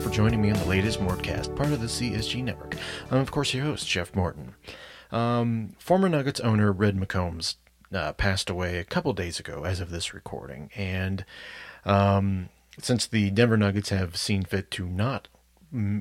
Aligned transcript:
for 0.00 0.10
joining 0.10 0.42
me 0.42 0.50
on 0.50 0.58
the 0.58 0.66
latest 0.66 1.00
Mortcast, 1.00 1.56
part 1.56 1.72
of 1.72 1.80
the 1.80 1.86
CSG 1.86 2.44
network. 2.44 2.76
I'm, 3.10 3.18
of 3.18 3.30
course, 3.30 3.54
your 3.54 3.64
host, 3.64 3.88
Jeff 3.88 4.14
Morton. 4.14 4.54
Um, 5.10 5.74
former 5.78 6.08
Nuggets 6.08 6.40
owner 6.40 6.70
Red 6.70 6.96
McCombs 6.96 7.56
uh, 7.92 8.12
passed 8.12 8.50
away 8.50 8.78
a 8.78 8.84
couple 8.84 9.12
days 9.14 9.40
ago, 9.40 9.64
as 9.64 9.80
of 9.80 9.90
this 9.90 10.12
recording, 10.12 10.70
and 10.76 11.24
um, 11.84 12.50
since 12.78 13.06
the 13.06 13.30
Denver 13.30 13.56
Nuggets 13.56 13.88
have 13.88 14.16
seen 14.16 14.42
fit 14.44 14.70
to 14.72 14.86
not 14.86 15.28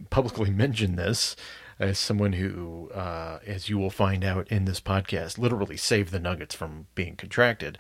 publicly 0.10 0.50
mention 0.52 0.96
this, 0.96 1.36
as 1.80 1.98
someone 1.98 2.34
who, 2.34 2.90
uh, 2.92 3.40
as 3.46 3.70
you 3.70 3.78
will 3.78 3.90
find 3.90 4.24
out 4.24 4.48
in 4.50 4.66
this 4.66 4.82
podcast, 4.82 5.38
literally 5.38 5.78
saved 5.78 6.12
the 6.12 6.20
Nuggets 6.20 6.56
from 6.56 6.88
being 6.96 7.16
contracted. 7.16 7.78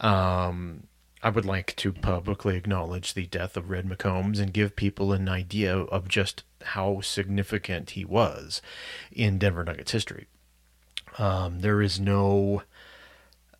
Um, 0.00 0.88
I 1.24 1.30
would 1.30 1.46
like 1.46 1.74
to 1.76 1.90
publicly 1.90 2.54
acknowledge 2.54 3.14
the 3.14 3.24
death 3.24 3.56
of 3.56 3.70
Red 3.70 3.86
McCombs 3.86 4.38
and 4.38 4.52
give 4.52 4.76
people 4.76 5.10
an 5.14 5.26
idea 5.26 5.74
of 5.74 6.06
just 6.06 6.44
how 6.62 7.00
significant 7.00 7.92
he 7.92 8.04
was 8.04 8.60
in 9.10 9.38
Denver 9.38 9.64
Nuggets 9.64 9.92
history. 9.92 10.26
Um, 11.16 11.60
there 11.60 11.80
is 11.80 11.98
no 11.98 12.62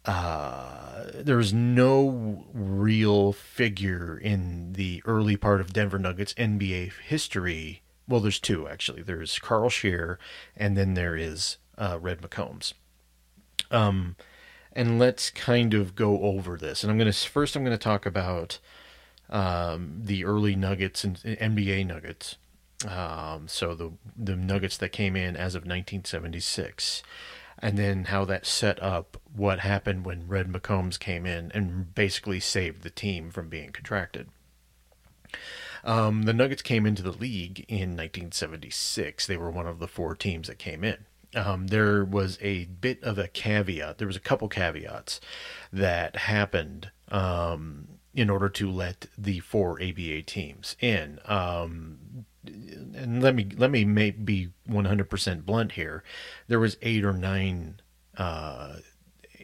uh, 0.04 1.04
there 1.14 1.40
is 1.40 1.54
no 1.54 2.44
real 2.52 3.32
figure 3.32 4.18
in 4.18 4.74
the 4.74 5.02
early 5.06 5.38
part 5.38 5.62
of 5.62 5.72
Denver 5.72 5.98
Nuggets 5.98 6.34
NBA 6.34 6.92
history. 7.06 7.80
Well, 8.06 8.20
there's 8.20 8.40
two 8.40 8.68
actually. 8.68 9.00
There's 9.00 9.38
Carl 9.38 9.70
Scheer, 9.70 10.18
and 10.54 10.76
then 10.76 10.92
there 10.92 11.16
is 11.16 11.56
uh, 11.78 11.98
Red 11.98 12.20
McCombs. 12.20 12.74
Um, 13.70 14.16
and 14.74 14.98
let's 14.98 15.30
kind 15.30 15.72
of 15.72 15.94
go 15.94 16.20
over 16.22 16.56
this. 16.56 16.82
And 16.82 16.90
I'm 16.90 16.98
going 16.98 17.10
to 17.10 17.28
first 17.28 17.56
I'm 17.56 17.64
going 17.64 17.76
to 17.76 17.82
talk 17.82 18.04
about 18.04 18.58
um, 19.30 20.00
the 20.02 20.24
early 20.24 20.56
Nuggets 20.56 21.04
and 21.04 21.16
NBA 21.18 21.86
Nuggets. 21.86 22.36
Um, 22.86 23.48
so 23.48 23.74
the 23.74 23.92
the 24.16 24.36
Nuggets 24.36 24.76
that 24.78 24.90
came 24.90 25.16
in 25.16 25.36
as 25.36 25.54
of 25.54 25.62
1976, 25.62 27.02
and 27.60 27.78
then 27.78 28.04
how 28.06 28.24
that 28.24 28.44
set 28.44 28.82
up 28.82 29.16
what 29.34 29.60
happened 29.60 30.04
when 30.04 30.28
Red 30.28 30.48
McCombs 30.52 30.98
came 30.98 31.24
in 31.24 31.50
and 31.54 31.94
basically 31.94 32.40
saved 32.40 32.82
the 32.82 32.90
team 32.90 33.30
from 33.30 33.48
being 33.48 33.70
contracted. 33.70 34.28
Um, 35.84 36.22
the 36.22 36.32
Nuggets 36.32 36.62
came 36.62 36.86
into 36.86 37.02
the 37.02 37.12
league 37.12 37.64
in 37.68 37.90
1976. 37.90 39.26
They 39.26 39.36
were 39.36 39.50
one 39.50 39.66
of 39.66 39.78
the 39.78 39.88
four 39.88 40.14
teams 40.14 40.48
that 40.48 40.58
came 40.58 40.82
in 40.82 41.04
um, 41.34 41.68
there 41.68 42.04
was 42.04 42.38
a 42.40 42.64
bit 42.66 43.02
of 43.02 43.18
a 43.18 43.28
caveat. 43.28 43.98
There 43.98 44.06
was 44.06 44.16
a 44.16 44.20
couple 44.20 44.48
caveats 44.48 45.20
that 45.72 46.16
happened 46.16 46.90
um, 47.08 47.88
in 48.14 48.30
order 48.30 48.48
to 48.48 48.70
let 48.70 49.06
the 49.18 49.40
four 49.40 49.80
ABA 49.82 50.22
teams 50.22 50.76
in. 50.80 51.18
Um, 51.26 52.26
and 52.46 53.22
let 53.22 53.34
me 53.34 53.48
let 53.56 53.70
me 53.70 53.84
make, 53.84 54.24
be 54.24 54.50
100% 54.68 55.44
blunt 55.44 55.72
here. 55.72 56.04
There 56.46 56.60
was 56.60 56.76
eight 56.82 57.04
or 57.04 57.12
nine 57.12 57.80
uh, 58.16 58.76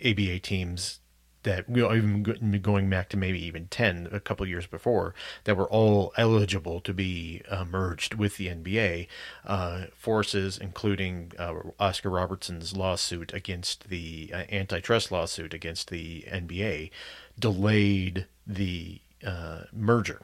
ABA 0.04 0.40
teams 0.40 0.99
that 1.42 1.64
you 1.68 1.82
know, 1.82 1.94
even 1.94 2.60
going 2.60 2.90
back 2.90 3.08
to 3.10 3.16
maybe 3.16 3.42
even 3.44 3.66
10 3.68 4.08
a 4.12 4.20
couple 4.20 4.46
years 4.46 4.66
before 4.66 5.14
that 5.44 5.56
were 5.56 5.68
all 5.68 6.12
eligible 6.16 6.80
to 6.80 6.92
be 6.92 7.42
uh, 7.48 7.64
merged 7.64 8.14
with 8.14 8.36
the 8.36 8.48
NBA 8.48 9.06
uh, 9.46 9.84
forces 9.94 10.58
including 10.58 11.32
uh, 11.38 11.54
Oscar 11.78 12.10
Robertson's 12.10 12.76
lawsuit 12.76 13.32
against 13.32 13.88
the 13.88 14.30
uh, 14.34 14.42
antitrust 14.52 15.10
lawsuit 15.10 15.54
against 15.54 15.90
the 15.90 16.24
NBA 16.28 16.90
delayed 17.38 18.26
the 18.46 19.00
uh, 19.26 19.62
merger. 19.72 20.22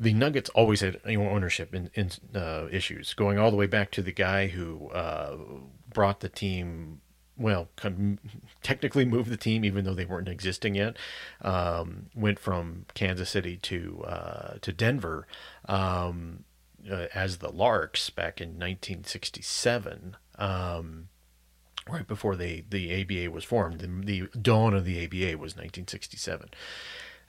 The 0.00 0.14
Nuggets 0.14 0.48
always 0.50 0.80
had 0.80 1.00
you 1.06 1.18
know, 1.18 1.28
ownership 1.28 1.74
in, 1.74 1.90
in 1.94 2.10
uh, 2.34 2.68
issues, 2.70 3.14
going 3.14 3.38
all 3.38 3.50
the 3.50 3.56
way 3.56 3.66
back 3.66 3.90
to 3.92 4.02
the 4.02 4.12
guy 4.12 4.46
who 4.46 4.90
brought 5.92 6.20
the 6.20 6.28
team 6.28 7.00
well, 7.38 7.68
technically 8.62 9.04
moved 9.04 9.30
the 9.30 9.36
team, 9.36 9.64
even 9.64 9.84
though 9.84 9.94
they 9.94 10.04
weren't 10.04 10.28
existing 10.28 10.74
yet. 10.74 10.96
Um, 11.40 12.06
went 12.14 12.38
from 12.38 12.86
Kansas 12.94 13.30
City 13.30 13.56
to 13.58 14.04
uh, 14.06 14.54
to 14.60 14.72
Denver 14.72 15.26
um, 15.66 16.44
uh, 16.90 17.06
as 17.14 17.38
the 17.38 17.50
Larks 17.50 18.10
back 18.10 18.40
in 18.40 18.50
1967, 18.50 20.16
um, 20.36 21.08
right 21.88 22.06
before 22.06 22.34
they 22.34 22.64
the 22.68 23.02
ABA 23.02 23.30
was 23.30 23.44
formed. 23.44 23.80
The, 23.80 23.86
the, 23.86 24.38
dawn 24.38 24.74
of 24.74 24.84
the 24.84 25.04
ABA 25.04 25.38
was 25.38 25.54
1967, 25.54 26.50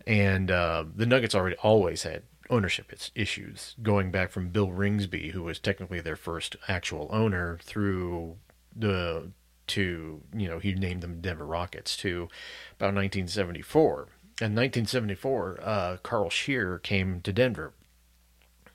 and 0.08 0.50
uh, 0.50 0.86
the 0.96 1.06
Nuggets 1.06 1.36
already 1.36 1.58
always 1.58 2.04
had 2.04 2.24
ownership 2.50 2.92
issues 3.14 3.76
going 3.84 4.10
back 4.10 4.32
from 4.32 4.50
Bill 4.50 4.70
Ringsby, 4.70 5.32
who 5.32 5.44
was 5.44 5.60
technically 5.60 6.02
their 6.02 6.16
first 6.16 6.56
actual 6.68 7.08
owner, 7.12 7.60
through 7.62 8.38
the 8.76 9.32
to, 9.70 10.22
you 10.36 10.48
know, 10.48 10.60
he 10.60 10.74
named 10.74 11.02
them 11.02 11.22
Denver 11.22 11.46
Rockets 11.46 11.96
to 11.98 12.30
about 12.78 12.94
1974. 12.94 14.08
In 14.42 14.56
1974, 14.56 15.60
uh, 15.62 15.98
Carl 16.04 16.30
Scheer 16.30 16.80
came 16.80 17.22
to 17.22 17.34
Denver. 17.34 17.74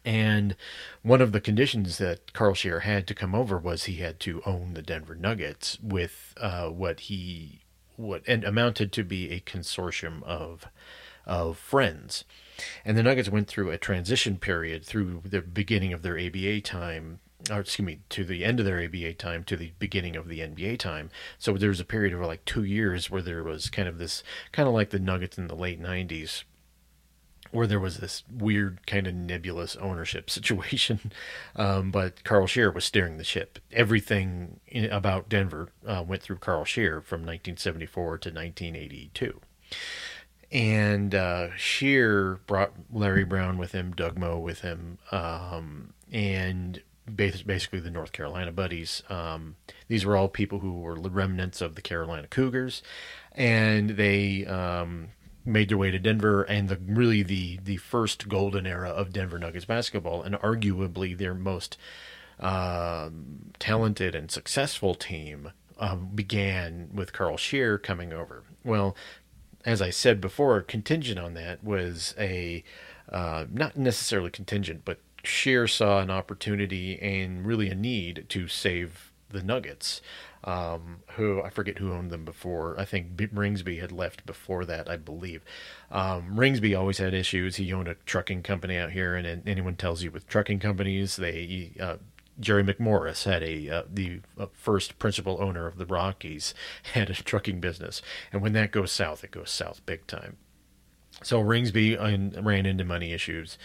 And 0.04 0.56
one 1.02 1.22
of 1.22 1.32
the 1.32 1.40
conditions 1.40 1.96
that 1.98 2.34
Carl 2.34 2.54
Scheer 2.54 2.80
had 2.80 3.06
to 3.06 3.14
come 3.14 3.34
over 3.34 3.56
was 3.56 3.84
he 3.84 3.96
had 3.96 4.20
to 4.20 4.42
own 4.44 4.74
the 4.74 4.82
Denver 4.82 5.14
Nuggets 5.14 5.78
with 5.80 6.34
uh, 6.36 6.68
what 6.68 7.00
he 7.00 7.60
what 7.96 8.22
and 8.26 8.42
amounted 8.44 8.92
to 8.92 9.04
be 9.04 9.30
a 9.30 9.40
consortium 9.40 10.22
of 10.24 10.66
of 11.26 11.56
friends. 11.56 12.24
And 12.84 12.98
the 12.98 13.02
Nuggets 13.02 13.30
went 13.30 13.48
through 13.48 13.70
a 13.70 13.78
transition 13.78 14.36
period 14.36 14.84
through 14.84 15.22
the 15.24 15.40
beginning 15.40 15.92
of 15.92 16.02
their 16.02 16.18
ABA 16.18 16.60
time 16.60 17.20
or 17.50 17.60
excuse 17.60 17.86
me, 17.86 18.00
to 18.10 18.24
the 18.24 18.44
end 18.44 18.60
of 18.60 18.66
their 18.66 18.82
ABA 18.82 19.14
time 19.14 19.44
to 19.44 19.56
the 19.56 19.72
beginning 19.78 20.16
of 20.16 20.28
the 20.28 20.40
NBA 20.40 20.78
time. 20.78 21.10
So 21.38 21.54
there 21.54 21.68
was 21.68 21.80
a 21.80 21.84
period 21.84 22.12
of 22.14 22.20
like 22.20 22.44
two 22.44 22.64
years 22.64 23.10
where 23.10 23.22
there 23.22 23.42
was 23.42 23.70
kind 23.70 23.88
of 23.88 23.98
this, 23.98 24.22
kind 24.52 24.68
of 24.68 24.74
like 24.74 24.90
the 24.90 24.98
Nuggets 24.98 25.38
in 25.38 25.48
the 25.48 25.56
late 25.56 25.80
90s, 25.80 26.44
where 27.50 27.66
there 27.66 27.80
was 27.80 27.98
this 27.98 28.24
weird 28.30 28.86
kind 28.86 29.06
of 29.06 29.14
nebulous 29.14 29.76
ownership 29.76 30.30
situation. 30.30 31.12
Um, 31.56 31.90
but 31.90 32.24
Carl 32.24 32.46
Scheer 32.46 32.70
was 32.70 32.84
steering 32.84 33.16
the 33.16 33.24
ship. 33.24 33.58
Everything 33.72 34.60
in, 34.66 34.90
about 34.90 35.28
Denver 35.28 35.70
uh, 35.86 36.04
went 36.06 36.22
through 36.22 36.38
Carl 36.38 36.64
Scheer 36.64 37.00
from 37.00 37.20
1974 37.20 38.18
to 38.18 38.28
1982. 38.30 39.40
And 40.50 41.14
uh, 41.14 41.48
Scheer 41.56 42.40
brought 42.46 42.72
Larry 42.92 43.24
Brown 43.24 43.58
with 43.58 43.72
him, 43.72 43.92
Doug 43.92 44.16
Moe 44.16 44.38
with 44.38 44.60
him, 44.60 44.98
um, 45.10 45.94
and 46.12 46.80
basically 47.12 47.80
the 47.80 47.90
North 47.90 48.12
Carolina 48.12 48.52
Buddies. 48.52 49.02
Um, 49.08 49.56
these 49.88 50.04
were 50.04 50.16
all 50.16 50.28
people 50.28 50.60
who 50.60 50.80
were 50.80 50.94
remnants 50.94 51.60
of 51.60 51.74
the 51.74 51.82
Carolina 51.82 52.26
Cougars, 52.26 52.82
and 53.32 53.90
they 53.90 54.46
um, 54.46 55.08
made 55.44 55.68
their 55.68 55.78
way 55.78 55.90
to 55.90 55.98
Denver. 55.98 56.42
And 56.42 56.68
the 56.68 56.78
really 56.86 57.22
the 57.22 57.58
the 57.62 57.76
first 57.76 58.28
golden 58.28 58.66
era 58.66 58.88
of 58.88 59.12
Denver 59.12 59.38
Nuggets 59.38 59.64
basketball, 59.66 60.22
and 60.22 60.34
arguably 60.36 61.16
their 61.16 61.34
most 61.34 61.76
uh, 62.40 63.10
talented 63.58 64.14
and 64.14 64.30
successful 64.30 64.94
team, 64.94 65.52
uh, 65.78 65.96
began 65.96 66.88
with 66.92 67.12
Carl 67.12 67.36
Scheer 67.36 67.78
coming 67.78 68.12
over. 68.12 68.44
Well, 68.64 68.96
as 69.64 69.80
I 69.80 69.90
said 69.90 70.20
before, 70.20 70.60
contingent 70.62 71.18
on 71.18 71.34
that 71.34 71.62
was 71.62 72.14
a 72.18 72.64
uh, 73.10 73.44
not 73.52 73.76
necessarily 73.76 74.30
contingent, 74.30 74.82
but 74.84 74.98
Scheer 75.26 75.66
saw 75.66 76.00
an 76.00 76.10
opportunity 76.10 76.98
and 77.00 77.46
really 77.46 77.68
a 77.68 77.74
need 77.74 78.26
to 78.30 78.48
save 78.48 79.12
the 79.30 79.42
Nuggets, 79.42 80.00
um, 80.44 81.02
who 81.16 81.42
I 81.42 81.50
forget 81.50 81.78
who 81.78 81.92
owned 81.92 82.10
them 82.10 82.24
before. 82.24 82.78
I 82.78 82.84
think 82.84 83.16
Ringsby 83.16 83.80
had 83.80 83.92
left 83.92 84.24
before 84.24 84.64
that, 84.64 84.88
I 84.88 84.96
believe. 84.96 85.42
Um, 85.90 86.36
Ringsby 86.36 86.78
always 86.78 86.98
had 86.98 87.12
issues. 87.12 87.56
He 87.56 87.72
owned 87.72 87.88
a 87.88 87.96
trucking 88.06 88.42
company 88.42 88.76
out 88.76 88.92
here, 88.92 89.14
and, 89.14 89.26
and 89.26 89.48
anyone 89.48 89.76
tells 89.76 90.02
you 90.02 90.10
with 90.10 90.28
trucking 90.28 90.60
companies, 90.60 91.16
they 91.16 91.72
uh, 91.80 91.96
Jerry 92.40 92.64
McMorris 92.64 93.24
had 93.24 93.42
a 93.42 93.68
uh, 93.68 93.82
the 93.92 94.20
uh, 94.38 94.46
first 94.52 94.98
principal 94.98 95.38
owner 95.40 95.66
of 95.66 95.76
the 95.78 95.86
Rockies 95.86 96.54
had 96.94 97.10
a 97.10 97.14
trucking 97.14 97.60
business, 97.60 98.02
and 98.32 98.42
when 98.42 98.52
that 98.54 98.70
goes 98.72 98.92
south, 98.92 99.24
it 99.24 99.30
goes 99.30 99.50
south 99.50 99.84
big 99.86 100.06
time. 100.06 100.36
So 101.22 101.40
Ringsby 101.40 101.96
uh, 101.96 102.42
ran 102.42 102.66
into 102.66 102.84
money 102.84 103.12
issues. 103.12 103.56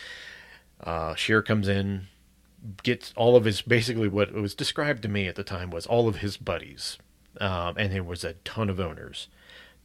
Uh, 0.84 1.16
Scheer 1.16 1.42
comes 1.42 1.68
in, 1.68 2.08
gets 2.84 3.14
all 3.16 3.36
of 3.36 3.46
his 3.46 3.62
basically 3.62 4.08
what 4.08 4.34
was 4.34 4.54
described 4.54 5.02
to 5.04 5.10
me 5.10 5.28
at 5.28 5.36
the 5.36 5.44
time 5.44 5.70
was 5.70 5.86
all 5.86 6.08
of 6.08 6.18
his 6.18 6.38
buddies, 6.38 6.98
um, 7.40 7.76
and 7.78 7.94
there 7.94 8.04
was 8.04 8.24
a 8.24 8.34
ton 8.44 8.70
of 8.70 8.80
owners, 8.80 9.28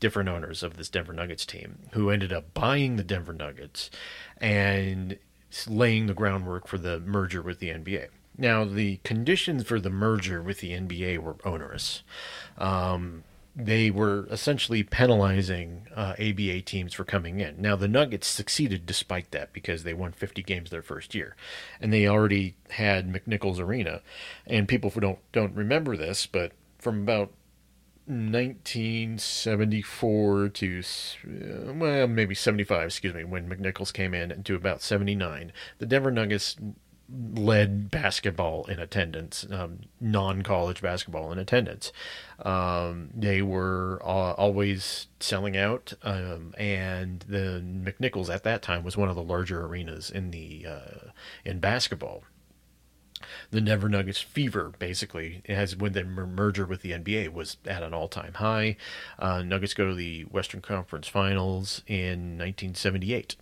different 0.00 0.28
owners 0.28 0.62
of 0.62 0.76
this 0.76 0.88
Denver 0.88 1.12
Nuggets 1.12 1.46
team 1.46 1.78
who 1.92 2.10
ended 2.10 2.32
up 2.32 2.54
buying 2.54 2.96
the 2.96 3.04
Denver 3.04 3.32
Nuggets 3.32 3.90
and 4.38 5.18
laying 5.68 6.06
the 6.06 6.14
groundwork 6.14 6.66
for 6.66 6.78
the 6.78 7.00
merger 7.00 7.42
with 7.42 7.60
the 7.60 7.68
NBA. 7.68 8.08
Now, 8.36 8.64
the 8.64 8.98
conditions 9.04 9.64
for 9.64 9.78
the 9.78 9.90
merger 9.90 10.42
with 10.42 10.58
the 10.58 10.72
NBA 10.72 11.18
were 11.18 11.36
onerous. 11.44 12.02
Um, 12.58 13.22
they 13.56 13.90
were 13.90 14.26
essentially 14.30 14.82
penalizing 14.82 15.86
uh, 15.94 16.14
ABA 16.18 16.62
teams 16.62 16.92
for 16.92 17.04
coming 17.04 17.38
in. 17.38 17.54
Now 17.60 17.76
the 17.76 17.86
Nuggets 17.86 18.26
succeeded 18.26 18.84
despite 18.84 19.30
that 19.30 19.52
because 19.52 19.84
they 19.84 19.94
won 19.94 20.10
50 20.12 20.42
games 20.42 20.70
their 20.70 20.82
first 20.82 21.14
year, 21.14 21.36
and 21.80 21.92
they 21.92 22.08
already 22.08 22.56
had 22.70 23.12
McNichols 23.12 23.60
Arena. 23.60 24.02
And 24.46 24.66
people 24.66 24.90
who 24.90 24.98
don't 25.00 25.20
don't 25.32 25.54
remember 25.54 25.96
this, 25.96 26.26
but 26.26 26.50
from 26.78 27.02
about 27.02 27.30
1974 28.06 30.48
to 30.50 30.82
well 31.74 32.06
maybe 32.06 32.34
75 32.34 32.86
excuse 32.86 33.14
me 33.14 33.24
when 33.24 33.48
McNichols 33.48 33.94
came 33.94 34.12
in 34.12 34.42
to 34.42 34.54
about 34.54 34.82
79 34.82 35.50
the 35.78 35.86
Denver 35.86 36.10
Nuggets 36.10 36.54
led 37.34 37.90
basketball 37.90 38.64
in 38.66 38.78
attendance, 38.78 39.46
um, 39.50 39.80
non 40.00 40.42
college 40.42 40.82
basketball 40.82 41.30
in 41.32 41.38
attendance. 41.38 41.92
Um, 42.40 43.10
they 43.14 43.42
were 43.42 44.00
uh, 44.02 44.32
always 44.32 45.06
selling 45.20 45.56
out, 45.56 45.92
um, 46.02 46.54
and 46.58 47.20
the 47.28 47.62
McNichols 47.64 48.32
at 48.32 48.42
that 48.44 48.62
time 48.62 48.84
was 48.84 48.96
one 48.96 49.08
of 49.08 49.16
the 49.16 49.22
larger 49.22 49.64
arenas 49.64 50.10
in 50.10 50.30
the 50.30 50.66
uh, 50.68 51.08
in 51.44 51.60
basketball. 51.60 52.24
The 53.50 53.60
Denver 53.60 53.88
Nuggets 53.88 54.20
fever, 54.20 54.72
basically, 54.78 55.42
as 55.48 55.76
when 55.76 55.92
the 55.92 56.04
merger 56.04 56.66
with 56.66 56.82
the 56.82 56.92
NBA 56.92 57.32
was 57.32 57.56
at 57.64 57.82
an 57.82 57.94
all-time 57.94 58.34
high. 58.34 58.76
Uh, 59.18 59.42
Nuggets 59.42 59.72
go 59.72 59.88
to 59.88 59.94
the 59.94 60.22
Western 60.24 60.60
Conference 60.60 61.08
Finals 61.08 61.82
in 61.86 62.36
1978 62.36 63.36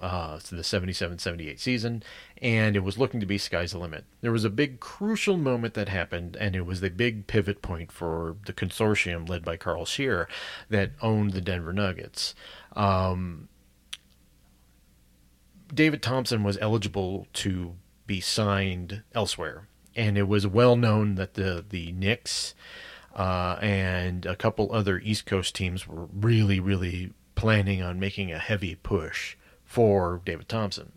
uh, 0.00 0.38
to 0.40 0.54
the 0.54 0.64
77 0.64 1.18
78 1.18 1.60
season, 1.60 2.02
and 2.42 2.76
it 2.76 2.84
was 2.84 2.98
looking 2.98 3.20
to 3.20 3.26
be 3.26 3.38
sky's 3.38 3.72
the 3.72 3.78
limit. 3.78 4.04
There 4.20 4.32
was 4.32 4.44
a 4.44 4.50
big 4.50 4.80
crucial 4.80 5.36
moment 5.36 5.74
that 5.74 5.88
happened, 5.88 6.36
and 6.38 6.54
it 6.54 6.66
was 6.66 6.80
the 6.80 6.90
big 6.90 7.26
pivot 7.26 7.62
point 7.62 7.90
for 7.90 8.36
the 8.46 8.52
consortium 8.52 9.28
led 9.28 9.44
by 9.44 9.56
Carl 9.56 9.86
Scheer 9.86 10.28
that 10.68 10.92
owned 11.00 11.32
the 11.32 11.40
Denver 11.40 11.72
Nuggets. 11.72 12.34
Um, 12.74 13.48
David 15.72 16.02
Thompson 16.02 16.42
was 16.42 16.58
eligible 16.60 17.26
to 17.34 17.74
be 18.06 18.20
signed 18.20 19.02
elsewhere, 19.14 19.68
and 19.94 20.18
it 20.18 20.28
was 20.28 20.46
well 20.46 20.76
known 20.76 21.14
that 21.14 21.34
the, 21.34 21.64
the 21.68 21.92
Knicks. 21.92 22.54
Uh, 23.14 23.58
and 23.62 24.26
a 24.26 24.36
couple 24.36 24.70
other 24.70 24.98
East 24.98 25.24
Coast 25.24 25.54
teams 25.54 25.88
were 25.88 26.04
really, 26.12 26.60
really 26.60 27.14
planning 27.34 27.80
on 27.80 27.98
making 27.98 28.30
a 28.30 28.38
heavy 28.38 28.74
push 28.74 29.36
for 29.64 30.20
David 30.26 30.50
Thompson. 30.50 30.92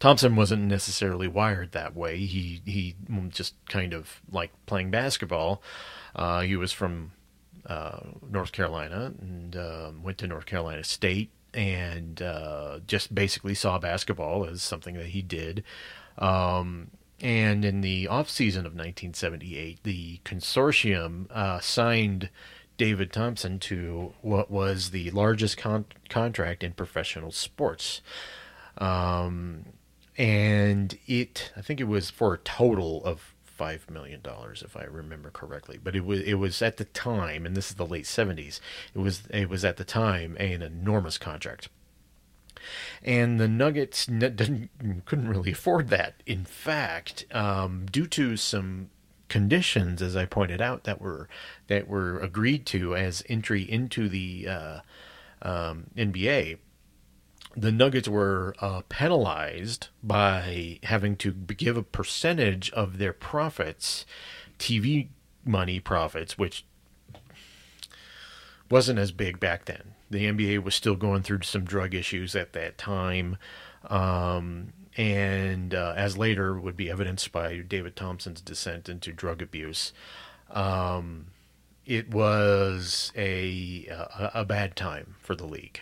Thompson 0.00 0.36
wasn't 0.36 0.62
necessarily 0.62 1.26
wired 1.26 1.72
that 1.72 1.96
way. 1.96 2.18
He 2.18 2.62
he 2.64 2.94
just 3.30 3.54
kind 3.68 3.92
of 3.92 4.20
like 4.30 4.52
playing 4.66 4.90
basketball. 4.90 5.62
Uh, 6.14 6.40
he 6.40 6.56
was 6.56 6.72
from 6.72 7.12
uh, 7.66 8.00
North 8.28 8.52
Carolina 8.52 9.12
and 9.20 9.56
uh, 9.56 9.90
went 10.02 10.18
to 10.18 10.26
North 10.26 10.46
Carolina 10.46 10.84
State 10.84 11.30
and 11.52 12.22
uh, 12.22 12.80
just 12.86 13.14
basically 13.14 13.54
saw 13.54 13.78
basketball 13.78 14.46
as 14.46 14.62
something 14.62 14.94
that 14.94 15.06
he 15.06 15.22
did. 15.22 15.64
Um, 16.16 16.90
and 17.20 17.64
in 17.64 17.80
the 17.80 18.06
off 18.06 18.30
season 18.30 18.60
of 18.60 18.72
1978, 18.72 19.82
the 19.82 20.20
consortium 20.24 21.26
uh, 21.30 21.58
signed 21.60 22.30
David 22.76 23.12
Thompson 23.12 23.58
to 23.60 24.14
what 24.22 24.50
was 24.50 24.90
the 24.90 25.10
largest 25.10 25.56
con- 25.56 25.86
contract 26.08 26.62
in 26.62 26.72
professional 26.72 27.32
sports. 27.32 28.00
Um, 28.78 29.64
and 30.18 30.98
it, 31.06 31.52
I 31.56 31.62
think 31.62 31.80
it 31.80 31.84
was 31.84 32.10
for 32.10 32.34
a 32.34 32.38
total 32.38 33.04
of 33.04 33.34
five 33.44 33.88
million 33.88 34.20
dollars, 34.20 34.62
if 34.62 34.76
I 34.76 34.84
remember 34.84 35.30
correctly. 35.30 35.78
But 35.82 35.94
it 35.94 36.04
was 36.04 36.20
it 36.20 36.34
was 36.34 36.60
at 36.60 36.76
the 36.76 36.84
time, 36.84 37.46
and 37.46 37.56
this 37.56 37.70
is 37.70 37.76
the 37.76 37.86
late 37.86 38.06
seventies. 38.06 38.60
It 38.94 38.98
was 38.98 39.22
it 39.30 39.48
was 39.48 39.64
at 39.64 39.76
the 39.76 39.84
time 39.84 40.36
an 40.40 40.60
enormous 40.60 41.18
contract, 41.18 41.68
and 43.02 43.38
the 43.38 43.48
Nuggets 43.48 44.06
didn't 44.06 44.70
couldn't 45.04 45.28
really 45.28 45.52
afford 45.52 45.88
that. 45.88 46.22
In 46.26 46.44
fact, 46.44 47.24
um, 47.32 47.86
due 47.86 48.08
to 48.08 48.36
some 48.36 48.90
conditions, 49.28 50.02
as 50.02 50.16
I 50.16 50.24
pointed 50.24 50.60
out, 50.60 50.84
that 50.84 51.00
were 51.00 51.28
that 51.68 51.86
were 51.86 52.18
agreed 52.18 52.66
to 52.66 52.96
as 52.96 53.22
entry 53.28 53.62
into 53.62 54.08
the 54.08 54.48
uh, 54.48 54.80
um, 55.42 55.86
NBA, 55.96 56.58
the 57.60 57.72
Nuggets 57.72 58.08
were 58.08 58.54
uh, 58.60 58.82
penalized 58.88 59.88
by 60.02 60.78
having 60.84 61.16
to 61.16 61.32
give 61.32 61.76
a 61.76 61.82
percentage 61.82 62.70
of 62.70 62.98
their 62.98 63.12
profits, 63.12 64.06
TV 64.58 65.08
money 65.44 65.80
profits, 65.80 66.38
which 66.38 66.64
wasn't 68.70 68.98
as 68.98 69.12
big 69.12 69.40
back 69.40 69.64
then. 69.64 69.94
The 70.10 70.26
NBA 70.26 70.62
was 70.62 70.74
still 70.74 70.96
going 70.96 71.22
through 71.22 71.42
some 71.42 71.64
drug 71.64 71.94
issues 71.94 72.36
at 72.36 72.52
that 72.52 72.78
time. 72.78 73.36
Um, 73.88 74.72
and 74.96 75.74
uh, 75.74 75.94
as 75.96 76.18
later 76.18 76.58
would 76.58 76.76
be 76.76 76.90
evidenced 76.90 77.32
by 77.32 77.58
David 77.58 77.96
Thompson's 77.96 78.40
descent 78.40 78.88
into 78.88 79.12
drug 79.12 79.40
abuse, 79.40 79.92
um, 80.50 81.26
it 81.86 82.10
was 82.10 83.12
a, 83.16 83.86
a, 83.90 84.30
a 84.40 84.44
bad 84.44 84.76
time 84.76 85.14
for 85.20 85.34
the 85.34 85.46
league, 85.46 85.80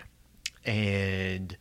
and 0.67 1.57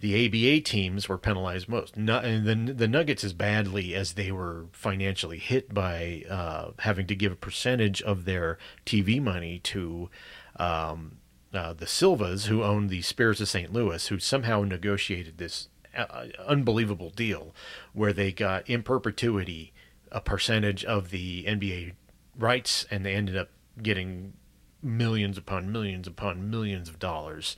the 0.00 0.26
ABA 0.26 0.60
teams 0.62 1.08
were 1.08 1.18
penalized 1.18 1.68
most. 1.68 1.96
Not, 1.96 2.24
and 2.24 2.46
the 2.46 2.72
the 2.72 2.88
Nuggets 2.88 3.24
as 3.24 3.32
badly 3.32 3.94
as 3.94 4.12
they 4.12 4.30
were 4.30 4.66
financially 4.72 5.38
hit 5.38 5.72
by 5.72 6.24
uh, 6.28 6.70
having 6.80 7.06
to 7.06 7.16
give 7.16 7.32
a 7.32 7.36
percentage 7.36 8.02
of 8.02 8.24
their 8.24 8.58
TV 8.84 9.20
money 9.20 9.58
to. 9.60 10.10
Um, 10.56 11.18
uh, 11.54 11.72
the 11.72 11.86
Silnas, 11.86 12.46
who 12.46 12.62
owned 12.62 12.90
the 12.90 13.00
Spirits 13.00 13.40
of 13.40 13.48
St. 13.48 13.72
Louis, 13.72 14.08
who 14.08 14.18
somehow 14.18 14.62
negotiated 14.62 15.38
this 15.38 15.68
uh, 15.96 16.26
unbelievable 16.44 17.08
deal 17.08 17.54
where 17.94 18.12
they 18.12 18.30
got 18.30 18.68
in 18.68 18.82
perpetuity 18.82 19.72
a 20.12 20.20
percentage 20.20 20.84
of 20.84 21.10
the 21.10 21.44
NBA 21.44 21.94
rights, 22.36 22.84
and 22.90 23.06
they 23.06 23.14
ended 23.14 23.36
up 23.36 23.50
getting 23.82 24.34
millions 24.82 25.38
upon 25.38 25.72
millions 25.72 26.06
upon 26.06 26.50
millions 26.50 26.88
of 26.88 26.98
dollars 26.98 27.56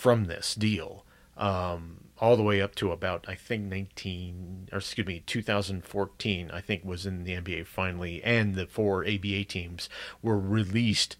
from 0.00 0.24
this 0.24 0.54
deal, 0.54 1.04
um, 1.36 2.04
all 2.18 2.34
the 2.34 2.42
way 2.42 2.62
up 2.62 2.74
to 2.74 2.90
about 2.90 3.26
I 3.28 3.34
think 3.34 3.64
19 3.64 4.70
or 4.72 4.78
excuse 4.78 5.06
me 5.06 5.22
2014 5.26 6.50
I 6.50 6.60
think 6.62 6.84
was 6.86 7.04
in 7.04 7.24
the 7.24 7.34
NBA 7.34 7.66
finally, 7.66 8.22
and 8.24 8.54
the 8.54 8.66
four 8.66 9.06
ABA 9.06 9.44
teams 9.44 9.90
were 10.22 10.38
released 10.38 11.16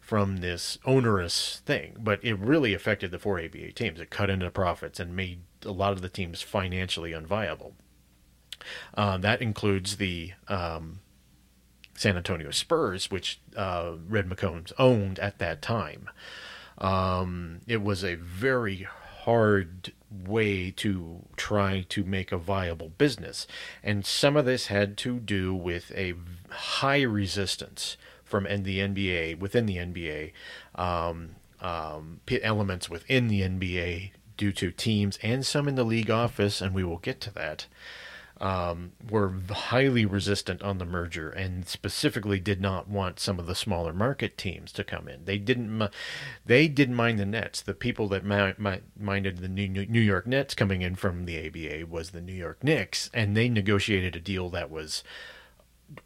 from 0.00 0.38
this 0.38 0.78
onerous 0.84 1.62
thing, 1.64 1.96
but 2.00 2.22
it 2.24 2.34
really 2.34 2.74
affected 2.74 3.12
the 3.12 3.20
four 3.20 3.38
ABA 3.38 3.70
teams. 3.72 4.00
It 4.00 4.10
cut 4.10 4.30
into 4.30 4.50
profits 4.50 4.98
and 4.98 5.14
made 5.14 5.42
a 5.64 5.70
lot 5.70 5.92
of 5.92 6.02
the 6.02 6.08
teams 6.08 6.42
financially 6.42 7.12
unviable. 7.12 7.72
Uh, 8.94 9.16
that 9.18 9.40
includes 9.40 9.96
the 9.96 10.32
um, 10.48 10.98
San 11.94 12.16
Antonio 12.16 12.50
Spurs, 12.50 13.12
which 13.12 13.40
uh, 13.56 13.92
Red 14.08 14.28
McCombs 14.28 14.72
owned 14.76 15.20
at 15.20 15.38
that 15.38 15.62
time. 15.62 16.10
Um, 16.78 17.60
it 17.66 17.82
was 17.82 18.02
a 18.04 18.14
very 18.14 18.86
hard 19.24 19.92
way 20.10 20.70
to 20.70 21.22
try 21.36 21.84
to 21.88 22.04
make 22.04 22.30
a 22.30 22.38
viable 22.38 22.90
business. 22.90 23.46
And 23.82 24.04
some 24.04 24.36
of 24.36 24.44
this 24.44 24.66
had 24.66 24.96
to 24.98 25.18
do 25.18 25.54
with 25.54 25.90
a 25.92 26.14
high 26.50 27.02
resistance 27.02 27.96
from 28.24 28.44
the 28.44 28.78
NBA, 28.78 29.38
within 29.38 29.66
the 29.66 29.76
NBA, 29.76 30.32
um, 30.74 31.36
um, 31.60 32.20
elements 32.42 32.90
within 32.90 33.28
the 33.28 33.42
NBA 33.42 34.10
due 34.36 34.52
to 34.52 34.70
teams 34.70 35.18
and 35.22 35.46
some 35.46 35.68
in 35.68 35.74
the 35.74 35.84
league 35.84 36.10
office, 36.10 36.60
and 36.60 36.74
we 36.74 36.84
will 36.84 36.98
get 36.98 37.20
to 37.22 37.32
that, 37.34 37.66
um, 38.40 38.92
were 39.10 39.32
highly 39.50 40.04
resistant 40.04 40.62
on 40.62 40.78
the 40.78 40.84
merger 40.84 41.30
and 41.30 41.66
specifically 41.66 42.40
did 42.40 42.60
not 42.60 42.88
want 42.88 43.20
some 43.20 43.38
of 43.38 43.46
the 43.46 43.54
smaller 43.54 43.92
market 43.92 44.36
teams 44.36 44.72
to 44.72 44.84
come 44.84 45.08
in. 45.08 45.24
They 45.24 45.38
didn't. 45.38 45.90
They 46.44 46.68
didn't 46.68 46.96
mind 46.96 47.18
the 47.18 47.26
Nets. 47.26 47.60
The 47.60 47.74
people 47.74 48.08
that 48.08 48.24
minded 48.24 49.38
the 49.38 49.48
New 49.48 50.00
York 50.00 50.26
Nets 50.26 50.54
coming 50.54 50.82
in 50.82 50.96
from 50.96 51.24
the 51.24 51.46
ABA 51.46 51.86
was 51.86 52.10
the 52.10 52.20
New 52.20 52.32
York 52.32 52.64
Knicks, 52.64 53.08
and 53.14 53.36
they 53.36 53.48
negotiated 53.48 54.16
a 54.16 54.20
deal 54.20 54.48
that 54.50 54.70
was 54.70 55.04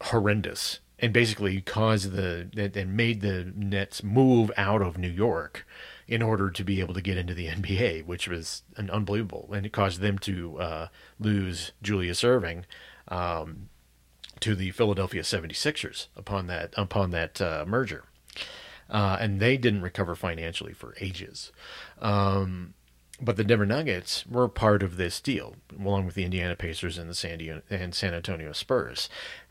horrendous 0.02 0.80
and 0.98 1.12
basically 1.12 1.60
caused 1.60 2.12
the 2.12 2.48
and 2.74 2.96
made 2.96 3.20
the 3.20 3.52
Nets 3.56 4.02
move 4.02 4.50
out 4.56 4.82
of 4.82 4.98
New 4.98 5.08
York 5.08 5.66
in 6.08 6.22
order 6.22 6.50
to 6.50 6.64
be 6.64 6.80
able 6.80 6.94
to 6.94 7.02
get 7.02 7.18
into 7.18 7.34
the 7.34 7.46
NBA, 7.48 8.06
which 8.06 8.26
was 8.26 8.62
an 8.76 8.90
unbelievable, 8.90 9.50
and 9.52 9.64
it 9.66 9.72
caused 9.72 10.00
them 10.00 10.18
to 10.20 10.58
uh, 10.58 10.88
lose 11.20 11.72
Julius 11.82 12.22
Erving 12.22 12.64
um, 13.08 13.68
to 14.40 14.54
the 14.54 14.70
Philadelphia 14.70 15.22
76ers 15.22 16.08
upon 16.16 16.46
that 16.46 16.72
upon 16.76 17.10
that 17.10 17.40
uh, 17.40 17.64
merger, 17.66 18.04
uh, 18.88 19.18
and 19.20 19.38
they 19.38 19.56
didn't 19.56 19.82
recover 19.82 20.14
financially 20.14 20.72
for 20.72 20.96
ages. 21.00 21.52
Um, 22.00 22.74
but 23.20 23.36
the 23.36 23.44
Denver 23.44 23.66
Nuggets 23.66 24.24
were 24.26 24.48
part 24.48 24.82
of 24.82 24.96
this 24.96 25.20
deal, 25.20 25.56
along 25.78 26.06
with 26.06 26.14
the 26.14 26.24
Indiana 26.24 26.54
Pacers 26.54 26.98
and 26.98 27.10
the 27.10 27.14
San 27.14 27.38
Diego 27.38 27.62
and 27.68 27.94
San 27.94 28.14
Antonio 28.14 28.52
Spurs. 28.52 29.08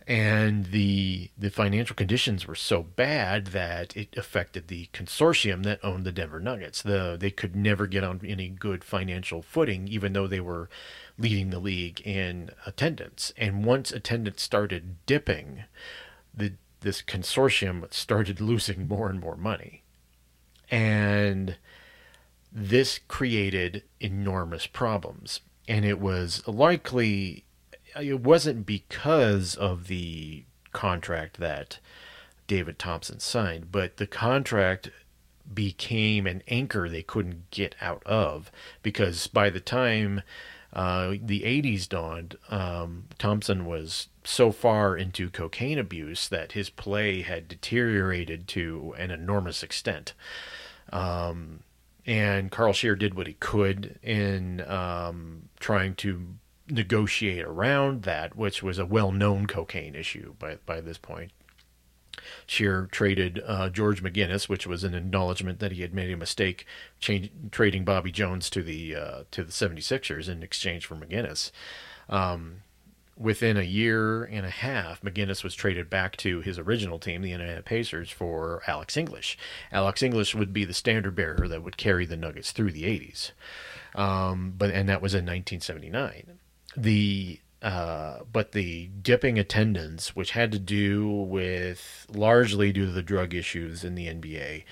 And 0.07 0.67
the 0.67 1.31
the 1.37 1.49
financial 1.49 1.95
conditions 1.95 2.47
were 2.47 2.55
so 2.55 2.81
bad 2.81 3.47
that 3.47 3.95
it 3.97 4.15
affected 4.15 4.67
the 4.67 4.87
consortium 4.93 5.63
that 5.63 5.83
owned 5.83 6.05
the 6.05 6.13
Denver 6.13 6.39
Nuggets. 6.39 6.81
The 6.81 7.17
they 7.19 7.29
could 7.29 7.57
never 7.57 7.87
get 7.87 8.05
on 8.05 8.21
any 8.25 8.47
good 8.47 8.85
financial 8.85 9.41
footing, 9.41 9.89
even 9.89 10.13
though 10.13 10.27
they 10.27 10.39
were 10.39 10.69
leading 11.17 11.49
the 11.49 11.59
league 11.59 11.99
in 12.05 12.51
attendance. 12.65 13.33
And 13.35 13.65
once 13.65 13.91
attendance 13.91 14.41
started 14.41 14.95
dipping, 15.05 15.65
the 16.33 16.53
this 16.79 17.01
consortium 17.01 17.91
started 17.93 18.39
losing 18.41 18.87
more 18.87 19.09
and 19.09 19.19
more 19.19 19.35
money. 19.35 19.83
And 20.71 21.57
this 22.59 22.99
created 23.07 23.83
enormous 23.99 24.65
problems. 24.65 25.41
And 25.67 25.85
it 25.85 25.99
was 25.99 26.45
likely, 26.47 27.43
it 27.99 28.21
wasn't 28.21 28.65
because 28.65 29.53
of 29.55 29.87
the 29.87 30.43
contract 30.73 31.37
that 31.37 31.77
David 32.47 32.79
Thompson 32.79 33.19
signed, 33.19 33.71
but 33.71 33.97
the 33.97 34.07
contract 34.07 34.89
became 35.53 36.25
an 36.25 36.41
anchor 36.47 36.89
they 36.89 37.03
couldn't 37.03 37.49
get 37.51 37.75
out 37.79 38.01
of 38.05 38.51
because 38.81 39.27
by 39.27 39.51
the 39.51 39.59
time 39.59 40.23
uh, 40.73 41.13
the 41.21 41.41
80s 41.41 41.87
dawned, 41.87 42.37
um, 42.49 43.05
Thompson 43.19 43.65
was 43.65 44.07
so 44.23 44.51
far 44.51 44.97
into 44.97 45.29
cocaine 45.29 45.77
abuse 45.77 46.27
that 46.27 46.53
his 46.53 46.71
play 46.71 47.21
had 47.21 47.47
deteriorated 47.47 48.47
to 48.49 48.95
an 48.97 49.11
enormous 49.11 49.61
extent. 49.61 50.13
Um, 50.91 51.59
and 52.07 52.49
Carl 52.49 52.73
Scheer 52.73 52.95
did 52.95 53.13
what 53.13 53.27
he 53.27 53.33
could 53.33 53.99
in 54.01 54.61
um, 54.61 55.49
trying 55.59 55.93
to 55.95 56.35
negotiate 56.69 57.43
around 57.43 58.03
that, 58.03 58.35
which 58.35 58.63
was 58.63 58.79
a 58.79 58.85
well-known 58.85 59.45
cocaine 59.45 59.93
issue 59.93 60.33
by 60.39 60.57
by 60.65 60.81
this 60.81 60.97
point. 60.97 61.31
Scheer 62.45 62.87
traded 62.91 63.41
uh, 63.45 63.69
George 63.69 64.01
McGinnis, 64.01 64.49
which 64.49 64.65
was 64.65 64.83
an 64.83 64.95
acknowledgement 64.95 65.59
that 65.59 65.73
he 65.73 65.81
had 65.81 65.93
made 65.93 66.11
a 66.11 66.17
mistake 66.17 66.65
change, 66.99 67.29
trading 67.51 67.83
Bobby 67.83 68.11
Jones 68.11 68.49
to 68.49 68.63
the 68.63 68.95
uh, 68.95 69.23
to 69.31 69.43
the 69.43 69.51
76ers 69.51 70.29
in 70.29 70.41
exchange 70.41 70.85
for 70.85 70.95
McGinnis. 70.95 71.51
Um, 72.09 72.63
within 73.17 73.57
a 73.57 73.63
year 73.63 74.23
and 74.23 74.45
a 74.45 74.49
half, 74.49 75.01
McGinnis 75.01 75.43
was 75.43 75.55
traded 75.55 75.89
back 75.89 76.15
to 76.17 76.41
his 76.41 76.59
original 76.59 76.99
team, 76.99 77.21
the 77.21 77.33
Indiana 77.33 77.61
Pacers, 77.61 78.11
for 78.11 78.61
Alex 78.67 78.95
English. 78.95 79.37
Alex 79.71 80.03
English 80.03 80.35
would 80.35 80.53
be 80.53 80.65
the 80.65 80.73
standard 80.73 81.15
bearer 81.15 81.47
that 81.47 81.63
would 81.63 81.77
carry 81.77 82.05
the 82.05 82.17
Nuggets 82.17 82.51
through 82.51 82.71
the 82.71 82.83
80s. 82.83 83.31
Um, 83.95 84.53
but 84.57 84.69
and 84.71 84.87
that 84.89 85.01
was 85.01 85.13
in 85.13 85.25
1979. 85.25 86.39
The 86.75 87.39
uh, 87.61 88.19
but 88.31 88.51
the 88.51 88.89
dipping 89.01 89.39
attendance, 89.39 90.15
which 90.15 90.31
had 90.31 90.51
to 90.51 90.59
do 90.59 91.09
with 91.09 92.05
largely 92.13 92.71
due 92.71 92.85
to 92.85 92.91
the 92.91 93.01
drug 93.01 93.33
issues 93.33 93.83
in 93.83 93.95
the 93.95 94.07
NBA 94.07 94.63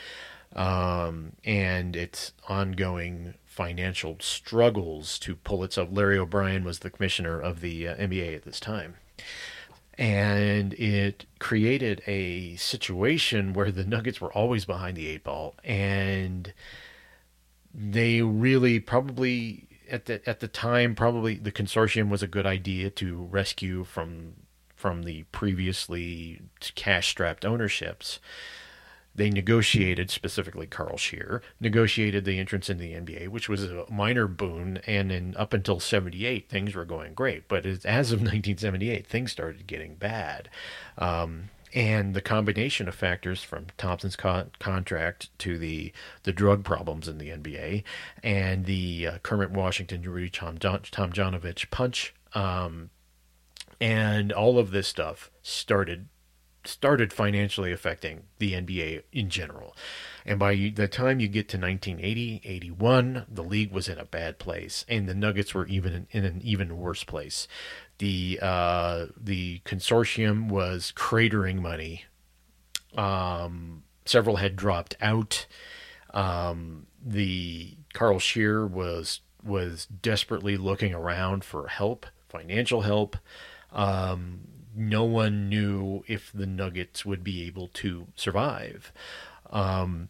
um, 0.56 1.34
and 1.44 1.96
its 1.96 2.34
ongoing 2.48 3.34
financial 3.56 4.18
struggles 4.20 5.18
to 5.20 5.36
pull 5.38 5.64
itself. 5.64 5.88
Larry 5.90 6.18
O'Brien 6.18 6.66
was 6.66 6.80
the 6.80 6.90
commissioner 6.90 7.40
of 7.40 7.62
the 7.62 7.88
uh, 7.88 7.96
NBA 7.96 8.36
at 8.36 8.44
this 8.44 8.60
time. 8.60 8.96
And 9.98 10.74
it 10.74 11.26
created 11.40 12.04
a 12.06 12.58
situation 12.58 13.54
where 13.54 13.72
the 13.72 13.86
Nuggets 13.86 14.20
were 14.20 14.34
always 14.34 14.66
behind 14.66 14.98
the 14.98 15.08
eight 15.08 15.24
ball, 15.24 15.56
and 15.64 16.54
they 17.74 18.22
really 18.22 18.82
probably 18.82 19.70
at 19.90 20.06
the 20.06 20.28
at 20.28 20.42
the 20.42 20.50
time 20.50 20.94
probably 20.94 21.36
the 21.36 21.52
consortium 21.52 22.10
was 22.10 22.22
a 22.22 22.28
good 22.28 22.46
idea 22.46 22.90
to 22.90 23.24
rescue 23.32 23.86
from 23.86 24.34
from 24.76 25.04
the 25.04 25.24
previously 25.32 26.42
cash 26.76 27.08
strapped 27.08 27.46
ownerships 27.46 28.20
they 29.16 29.30
negotiated, 29.30 30.12
specifically 30.12 30.68
Carl 30.68 30.98
Scheer, 30.98 31.42
negotiated 31.60 32.26
the 32.26 32.38
entrance 32.38 32.70
in 32.70 32.78
the 32.78 32.94
NBA, 32.94 33.30
which 33.30 33.48
was 33.48 33.64
a 33.64 33.86
minor 33.90 34.28
boon. 34.28 34.82
And 34.86 35.12
in, 35.12 35.36
up 35.38 35.54
until 35.54 35.80
78, 35.80 36.50
things 36.50 36.76
were 36.76 36.86
going 36.86 37.14
great. 37.14 37.48
But 37.48 37.66
as 37.66 38.12
of 38.12 38.20
1978, 38.20 39.08
things 39.08 39.32
started 39.32 39.68
getting 39.68 39.96
bad. 39.96 40.50
Um, 40.98 41.50
and 41.74 42.14
the 42.14 42.22
combination 42.22 42.88
of 42.88 42.96
factors 42.96 43.42
from 43.44 43.68
Thompson's 43.78 44.16
co- 44.16 44.48
contract 44.60 45.38
to 45.40 45.58
the 45.58 45.92
the 46.24 46.32
drug 46.32 46.64
problems 46.64 47.10
in 47.10 47.18
the 47.18 47.30
NBA 47.30 47.84
and 48.24 48.66
the 48.66 49.08
uh, 49.08 49.18
Kermit 49.24 49.52
Washington 49.52 50.02
Rudy 50.02 50.30
Tom, 50.30 50.58
Tom 50.58 50.80
Tomjanovich 50.80 51.70
punch 51.72 52.14
um, 52.34 52.92
and 53.82 54.32
all 54.32 54.58
of 54.58 54.72
this 54.72 54.88
stuff 54.88 55.30
started 55.42 56.08
started 56.68 57.14
financially 57.14 57.72
affecting 57.72 58.24
the 58.40 58.54
NBA 58.54 59.04
in 59.12 59.30
general. 59.30 59.76
And 60.26 60.40
by 60.40 60.74
the 60.76 60.88
time 60.88 61.20
you 61.20 61.28
get 61.28 61.48
to 61.50 61.58
1980, 61.58 62.42
81, 62.44 63.26
the 63.30 63.44
league 63.44 63.72
was 63.72 63.88
in 63.88 64.00
a 64.00 64.06
bad 64.06 64.40
place, 64.40 64.84
and 64.88 65.08
the 65.08 65.14
Nuggets 65.14 65.54
were 65.54 65.68
even 65.68 66.08
in, 66.12 66.26
an 66.26 66.42
even 66.44 66.78
worse 66.78 67.04
place. 67.04 67.48
The 68.00 68.40
uh, 68.42 69.08
the 69.16 69.62
consortium 69.66 70.50
was 70.50 70.92
cratering 70.96 71.62
money. 71.62 72.06
Um, 72.98 73.84
several 74.06 74.38
had 74.38 74.56
dropped 74.56 74.96
out. 75.00 75.46
Um, 76.14 76.88
the 77.06 77.78
Carl 77.94 78.20
Scheer 78.20 78.66
was 78.66 79.22
was 79.44 79.86
desperately 79.86 80.58
looking 80.58 80.94
around 80.94 81.44
for 81.44 81.68
help, 81.68 82.08
financial 82.28 82.82
help. 82.82 83.16
Um, 83.72 84.48
no 84.76 85.04
one 85.04 85.50
knew 85.50 86.04
if 86.08 86.32
the 86.34 86.46
Nuggets 86.46 87.06
would 87.06 87.24
be 87.24 87.46
able 87.48 87.68
to 87.70 88.08
survive. 88.16 88.92
Um, 89.50 90.10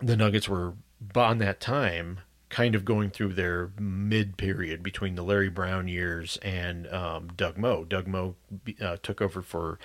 the 0.00 0.16
Nuggets 0.16 0.48
were, 0.48 0.74
on 1.14 1.38
that 1.38 1.60
time, 1.60 2.20
kind 2.48 2.74
of 2.74 2.84
going 2.84 3.10
through 3.10 3.32
their 3.32 3.70
mid 3.78 4.36
period 4.36 4.82
between 4.82 5.14
the 5.14 5.24
Larry 5.24 5.48
Brown 5.48 5.88
years 5.88 6.36
and 6.42 6.86
um, 6.92 7.28
Doug 7.36 7.56
Moe. 7.56 7.84
Doug 7.84 8.06
Moe 8.06 8.36
uh, 8.80 8.98
took 9.02 9.22
over 9.22 9.40
for 9.40 9.78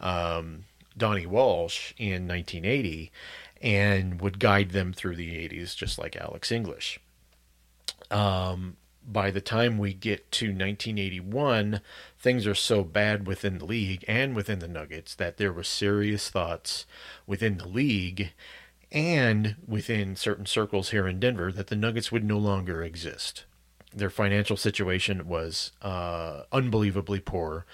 um, 0.00 0.64
Donnie 0.96 1.26
Walsh 1.26 1.92
in 1.98 2.28
1980 2.28 3.10
and 3.60 4.20
would 4.20 4.38
guide 4.38 4.70
them 4.70 4.92
through 4.92 5.16
the 5.16 5.48
80s, 5.48 5.76
just 5.76 5.98
like 5.98 6.16
Alex 6.16 6.52
English. 6.52 7.00
Um, 8.10 8.76
by 9.06 9.30
the 9.30 9.40
time 9.40 9.78
we 9.78 9.92
get 9.92 10.30
to 10.32 10.46
1981, 10.46 11.80
things 12.22 12.46
are 12.46 12.54
so 12.54 12.84
bad 12.84 13.26
within 13.26 13.58
the 13.58 13.64
league 13.64 14.04
and 14.06 14.36
within 14.36 14.60
the 14.60 14.68
Nuggets 14.68 15.14
that 15.16 15.38
there 15.38 15.52
were 15.52 15.64
serious 15.64 16.30
thoughts 16.30 16.86
within 17.26 17.58
the 17.58 17.66
league 17.66 18.30
and 18.92 19.56
within 19.66 20.14
certain 20.14 20.46
circles 20.46 20.90
here 20.90 21.08
in 21.08 21.18
Denver 21.18 21.50
that 21.50 21.66
the 21.66 21.74
Nuggets 21.74 22.12
would 22.12 22.22
no 22.22 22.38
longer 22.38 22.80
exist. 22.80 23.44
Their 23.92 24.08
financial 24.08 24.56
situation 24.56 25.26
was 25.26 25.72
uh, 25.82 26.42
unbelievably 26.52 27.20
poor. 27.20 27.66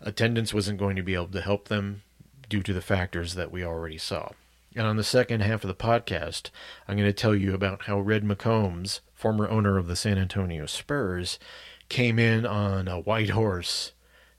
Attendance 0.00 0.52
wasn't 0.52 0.80
going 0.80 0.96
to 0.96 1.02
be 1.02 1.14
able 1.14 1.28
to 1.28 1.40
help 1.40 1.68
them 1.68 2.02
due 2.48 2.62
to 2.64 2.72
the 2.72 2.82
factors 2.82 3.34
that 3.34 3.52
we 3.52 3.64
already 3.64 3.96
saw. 3.96 4.30
And 4.74 4.86
on 4.88 4.96
the 4.96 5.04
second 5.04 5.42
half 5.42 5.62
of 5.62 5.68
the 5.68 5.74
podcast, 5.74 6.50
I'm 6.88 6.96
going 6.96 7.08
to 7.08 7.12
tell 7.12 7.34
you 7.34 7.54
about 7.54 7.82
how 7.82 8.00
Red 8.00 8.24
McCombs, 8.24 9.00
former 9.14 9.48
owner 9.48 9.78
of 9.78 9.86
the 9.86 9.94
San 9.94 10.18
Antonio 10.18 10.66
Spurs, 10.66 11.38
came 11.94 12.18
in 12.18 12.44
on 12.44 12.88
a 12.88 12.98
white 12.98 13.30
horse 13.30 13.92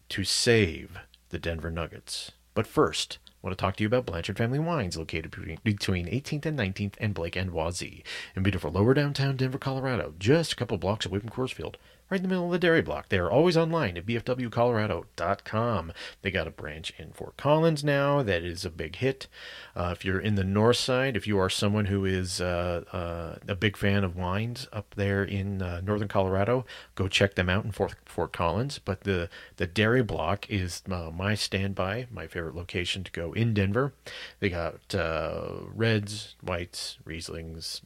to 0.10 0.26
save 0.26 0.98
the 1.30 1.40
Denver 1.40 1.72
Nuggets. 1.72 2.34
But 2.54 2.68
first, 2.68 3.18
I 3.28 3.32
want 3.42 3.58
to 3.58 3.62
talk 3.62 3.78
to 3.78 3.84
you 3.84 3.88
about 3.88 4.06
Blanchard 4.06 4.38
Family 4.38 4.60
Wines, 4.60 4.98
located 4.98 5.32
between 5.64 6.06
18th 6.06 6.46
and 6.46 6.60
19th 6.60 6.96
and 7.00 7.14
Blake 7.14 7.38
and 7.38 7.52
Wazee, 7.52 8.04
in 8.36 8.44
beautiful 8.44 8.72
lower 8.72 8.94
downtown 8.94 9.38
Denver, 9.38 9.58
Colorado, 9.58 10.16
just 10.20 10.52
a 10.52 10.56
couple 10.58 10.78
blocks 10.78 11.06
away 11.06 11.20
from 11.20 11.30
Coors 11.30 11.54
Field 11.54 11.78
right 12.10 12.18
in 12.18 12.24
the 12.24 12.30
middle 12.30 12.46
of 12.46 12.52
the 12.52 12.60
dairy 12.60 12.82
block. 12.82 13.10
They 13.10 13.18
are 13.18 13.32
always 13.32 13.58
online 13.58 13.98
at 13.98 14.06
bfwcolorado.com. 14.06 15.94
They 16.22 16.32
got 16.32 16.48
a 16.48 16.52
branch 16.52 16.94
in 16.98 17.12
Fort 17.14 17.36
Collins 17.38 17.84
now 17.84 18.22
that 18.22 18.44
is 18.44 18.64
a 18.64 18.70
big 18.70 18.98
hit. 18.98 19.28
Uh, 19.76 19.90
if 19.92 20.06
you're 20.06 20.20
in 20.20 20.36
the 20.36 20.44
north 20.44 20.78
side, 20.78 21.18
if 21.18 21.26
you 21.26 21.40
are 21.40 21.50
someone 21.50 21.86
who 21.86 22.06
is 22.06 22.40
uh, 22.40 22.84
uh, 22.94 23.38
a 23.48 23.56
big 23.56 23.76
fan 23.76 24.04
of 24.04 24.16
wines 24.16 24.68
up 24.72 24.94
there 24.96 25.24
in 25.24 25.62
uh, 25.62 25.82
northern 25.82 26.08
Colorado, 26.08 26.66
go 26.94 27.08
check 27.08 27.36
them 27.36 27.50
out 27.50 27.66
in 27.66 27.72
Fort, 27.72 27.96
Fort 28.06 28.32
Collins. 28.32 28.80
But 28.80 29.02
the, 29.02 29.30
the 29.58 29.68
dairy 29.68 30.04
block 30.04 30.50
is 30.50 30.84
uh, 30.90 31.10
my 31.12 31.34
standby, 31.34 32.08
my 32.12 32.28
favorite 32.28 32.56
location 32.56 33.04
to 33.04 33.12
go 33.12 33.34
in 33.34 33.54
Denver. 33.54 33.94
They 34.40 34.50
got 34.50 34.94
uh, 34.94 35.48
reds, 35.74 36.36
whites, 36.42 37.00
Rieslings, 37.06 37.82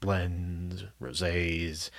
blends, 0.00 0.84
rosés, 1.00 1.90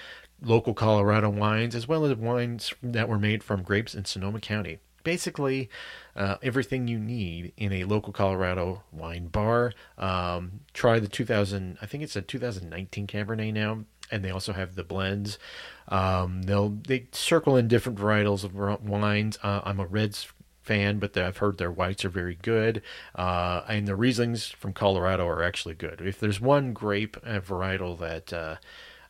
local 0.42 0.74
Colorado 0.74 1.30
wines, 1.30 1.76
as 1.76 1.88
well 1.88 2.06
as 2.06 2.16
wines 2.18 2.74
that 2.84 3.10
were 3.10 3.20
made 3.20 3.44
from 3.44 3.64
grapes 3.64 3.96
in 3.96 4.06
Sonoma 4.06 4.40
County. 4.40 4.80
Basically, 5.04 5.70
uh, 6.16 6.38
everything 6.42 6.88
you 6.88 6.98
need 6.98 7.54
in 7.58 7.72
a 7.72 7.84
local 7.84 8.12
Colorado 8.12 8.84
wine 8.92 9.28
bar. 9.28 9.74
Um, 9.98 10.62
try 10.74 11.00
the 11.00 11.08
2000, 11.08 11.78
I 11.82 11.86
think 11.86 12.04
it's 12.04 12.16
a 12.16 12.22
2019 12.22 13.08
Cabernet 13.08 13.54
now. 13.54 13.86
and 14.12 14.24
they 14.24 14.32
also 14.32 14.54
have 14.54 14.76
the 14.76 14.84
blends. 14.84 15.40
Um, 15.88 16.44
they'll 16.44 16.70
they 16.70 17.08
circle 17.12 17.56
in 17.56 17.68
different 17.68 17.98
varietals 18.00 18.44
of 18.44 18.54
wines. 18.84 19.38
Uh, 19.44 19.62
I'm 19.64 19.80
a 19.80 19.86
Reds 19.86 20.28
fan, 20.66 20.98
but 21.00 21.16
I've 21.16 21.38
heard 21.38 21.58
their 21.58 21.72
whites 21.72 22.04
are 22.06 22.10
very 22.10 22.36
good. 22.42 22.82
Uh, 23.14 23.62
and 23.68 23.88
the 23.88 23.94
Rieslings 23.94 24.54
from 24.56 24.74
Colorado 24.74 25.28
are 25.28 25.44
actually 25.44 25.76
good. 25.76 26.02
If 26.02 26.20
there's 26.20 26.42
one 26.42 26.74
grape 26.74 27.18
uh, 27.24 27.40
varietal 27.40 27.98
that 28.00 28.34
uh, 28.34 28.56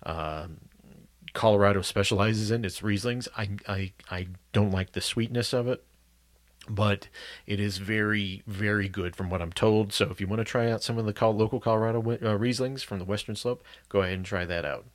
uh, 0.06 0.48
Colorado 1.36 1.82
specializes 1.82 2.50
in, 2.50 2.66
it's 2.66 2.82
Rieslings. 2.82 3.28
I, 3.38 3.50
I, 3.68 3.94
I 4.10 4.28
don't 4.54 4.72
like 4.72 4.94
the 4.94 5.02
sweetness 5.02 5.54
of 5.54 5.68
it, 5.68 5.84
but 6.68 7.10
it 7.46 7.60
is 7.60 7.78
very, 7.78 8.42
very 8.48 8.90
good 8.90 9.16
from 9.16 9.30
what 9.30 9.42
I'm 9.42 9.52
told. 9.52 9.94
So 9.94 10.10
if 10.10 10.20
you 10.20 10.28
want 10.28 10.40
to 10.40 10.46
try 10.46 10.72
out 10.72 10.82
some 10.82 10.98
of 10.98 11.06
the 11.06 11.28
local 11.28 11.60
Colorado 11.60 12.00
uh, 12.00 12.38
Rieslings 12.38 12.84
from 12.84 12.98
the 12.98 13.06
Western 13.06 13.36
Slope, 13.36 13.64
go 13.90 14.02
ahead 14.02 14.16
and 14.16 14.26
try 14.26 14.46
that 14.46 14.66
out. 14.66 14.86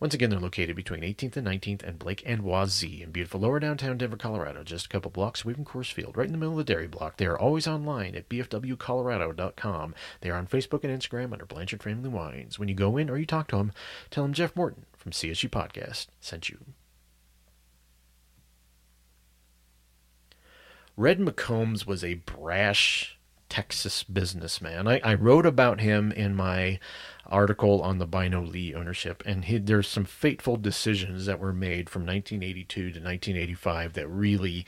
Once 0.00 0.14
again, 0.14 0.30
they're 0.30 0.38
located 0.38 0.76
between 0.76 1.00
18th 1.00 1.36
and 1.36 1.46
19th 1.46 1.82
and 1.82 1.98
Blake 1.98 2.22
and 2.26 2.42
Wazee 2.42 3.02
in 3.02 3.10
beautiful 3.10 3.40
lower 3.40 3.58
downtown 3.60 3.98
Denver, 3.98 4.16
Colorado, 4.16 4.62
just 4.62 4.86
a 4.86 4.88
couple 4.88 5.10
blocks 5.10 5.44
away 5.44 5.54
from 5.54 5.64
Coors 5.64 5.92
Field, 5.92 6.16
right 6.16 6.26
in 6.26 6.32
the 6.32 6.38
middle 6.38 6.58
of 6.58 6.66
the 6.66 6.72
dairy 6.72 6.86
block. 6.86 7.16
They 7.16 7.26
are 7.26 7.38
always 7.38 7.66
online 7.66 8.14
at 8.14 8.28
bfwcolorado.com. 8.28 9.94
They 10.20 10.30
are 10.30 10.36
on 10.36 10.46
Facebook 10.46 10.84
and 10.84 11.00
Instagram 11.00 11.32
under 11.32 11.46
Blanchard 11.46 11.82
Family 11.82 12.08
Wines. 12.08 12.58
When 12.58 12.68
you 12.68 12.74
go 12.74 12.96
in 12.96 13.10
or 13.10 13.18
you 13.18 13.26
talk 13.26 13.48
to 13.48 13.56
them, 13.56 13.72
tell 14.10 14.24
them 14.24 14.32
Jeff 14.32 14.54
Morton 14.56 14.86
from 14.96 15.12
CSU 15.12 15.48
Podcast 15.48 16.06
sent 16.20 16.48
you. 16.48 16.58
Red 20.96 21.18
McCombs 21.18 21.86
was 21.86 22.02
a 22.02 22.14
brash 22.14 23.15
Texas 23.48 24.02
businessman. 24.02 24.88
I, 24.88 25.00
I 25.04 25.14
wrote 25.14 25.46
about 25.46 25.80
him 25.80 26.12
in 26.12 26.34
my 26.34 26.78
article 27.26 27.82
on 27.82 27.98
the 27.98 28.06
Bynoe 28.06 28.50
Lee 28.50 28.74
ownership, 28.74 29.22
and 29.26 29.44
he, 29.44 29.58
there's 29.58 29.88
some 29.88 30.04
fateful 30.04 30.56
decisions 30.56 31.26
that 31.26 31.40
were 31.40 31.52
made 31.52 31.90
from 31.90 32.02
1982 32.02 32.80
to 32.80 32.86
1985 32.86 33.92
that 33.94 34.08
really 34.08 34.66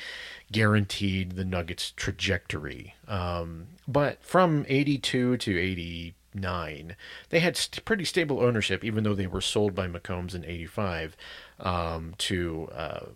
guaranteed 0.51 1.33
the 1.33 1.45
Nuggets' 1.45 1.93
trajectory. 1.97 2.95
Um, 3.07 3.69
but 3.87 4.23
from 4.23 4.65
82 4.69 5.37
to 5.39 5.59
89, 5.59 6.97
they 7.31 7.41
had 7.41 7.57
st- 7.57 7.85
pretty 7.85 8.05
stable 8.05 8.41
ownership, 8.41 8.85
even 8.85 9.05
though 9.05 9.15
they 9.15 9.27
were 9.27 9.41
sold 9.41 9.75
by 9.75 9.87
McCombs 9.87 10.35
in 10.35 10.45
85 10.45 11.17
um, 11.61 12.15
to. 12.19 12.69
Uh, 12.75 13.07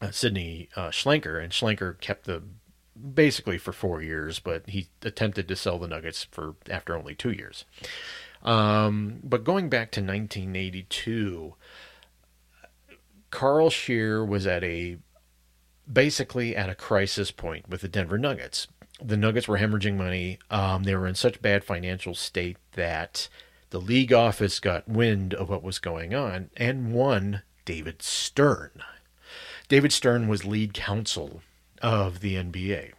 uh, 0.00 0.10
Sidney 0.10 0.68
uh, 0.74 0.88
Shlenker, 0.88 1.40
and 1.40 1.52
Shlenker 1.52 2.00
kept 2.00 2.24
the 2.24 2.42
basically 3.14 3.58
for 3.58 3.72
four 3.72 4.02
years, 4.02 4.38
but 4.38 4.68
he 4.68 4.88
attempted 5.02 5.48
to 5.48 5.56
sell 5.56 5.78
the 5.78 5.88
Nuggets 5.88 6.24
for 6.30 6.54
after 6.70 6.96
only 6.96 7.14
two 7.14 7.32
years. 7.32 7.64
Um, 8.42 9.20
but 9.22 9.44
going 9.44 9.68
back 9.68 9.90
to 9.92 10.00
1982, 10.00 11.54
Carl 13.30 13.70
Scheer 13.70 14.24
was 14.24 14.46
at 14.46 14.64
a 14.64 14.98
basically 15.90 16.56
at 16.56 16.70
a 16.70 16.74
crisis 16.74 17.30
point 17.30 17.68
with 17.68 17.80
the 17.80 17.88
Denver 17.88 18.18
Nuggets. 18.18 18.68
The 19.02 19.16
Nuggets 19.16 19.48
were 19.48 19.58
hemorrhaging 19.58 19.96
money. 19.96 20.38
Um, 20.50 20.84
they 20.84 20.94
were 20.94 21.06
in 21.06 21.14
such 21.14 21.42
bad 21.42 21.64
financial 21.64 22.14
state 22.14 22.56
that 22.72 23.28
the 23.70 23.80
league 23.80 24.12
office 24.12 24.60
got 24.60 24.88
wind 24.88 25.34
of 25.34 25.48
what 25.48 25.62
was 25.62 25.78
going 25.78 26.14
on 26.14 26.50
and 26.56 26.92
won 26.92 27.42
David 27.64 28.02
Stern. 28.02 28.82
David 29.68 29.92
Stern 29.92 30.28
was 30.28 30.44
lead 30.44 30.74
counsel 30.74 31.42
of 31.80 32.20
the 32.20 32.34
NBA. 32.34 32.92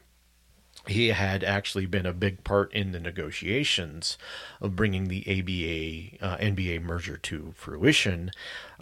He 0.85 1.09
had 1.09 1.45
actually 1.45 1.85
been 1.85 2.05
a 2.05 2.11
big 2.11 2.43
part 2.43 2.73
in 2.73 2.91
the 2.91 2.99
negotiations 2.99 4.17
of 4.59 4.75
bringing 4.75 5.07
the 5.07 5.21
ABA 5.21 6.25
uh, 6.25 6.37
NBA 6.37 6.81
merger 6.81 7.15
to 7.15 7.53
fruition. 7.55 8.31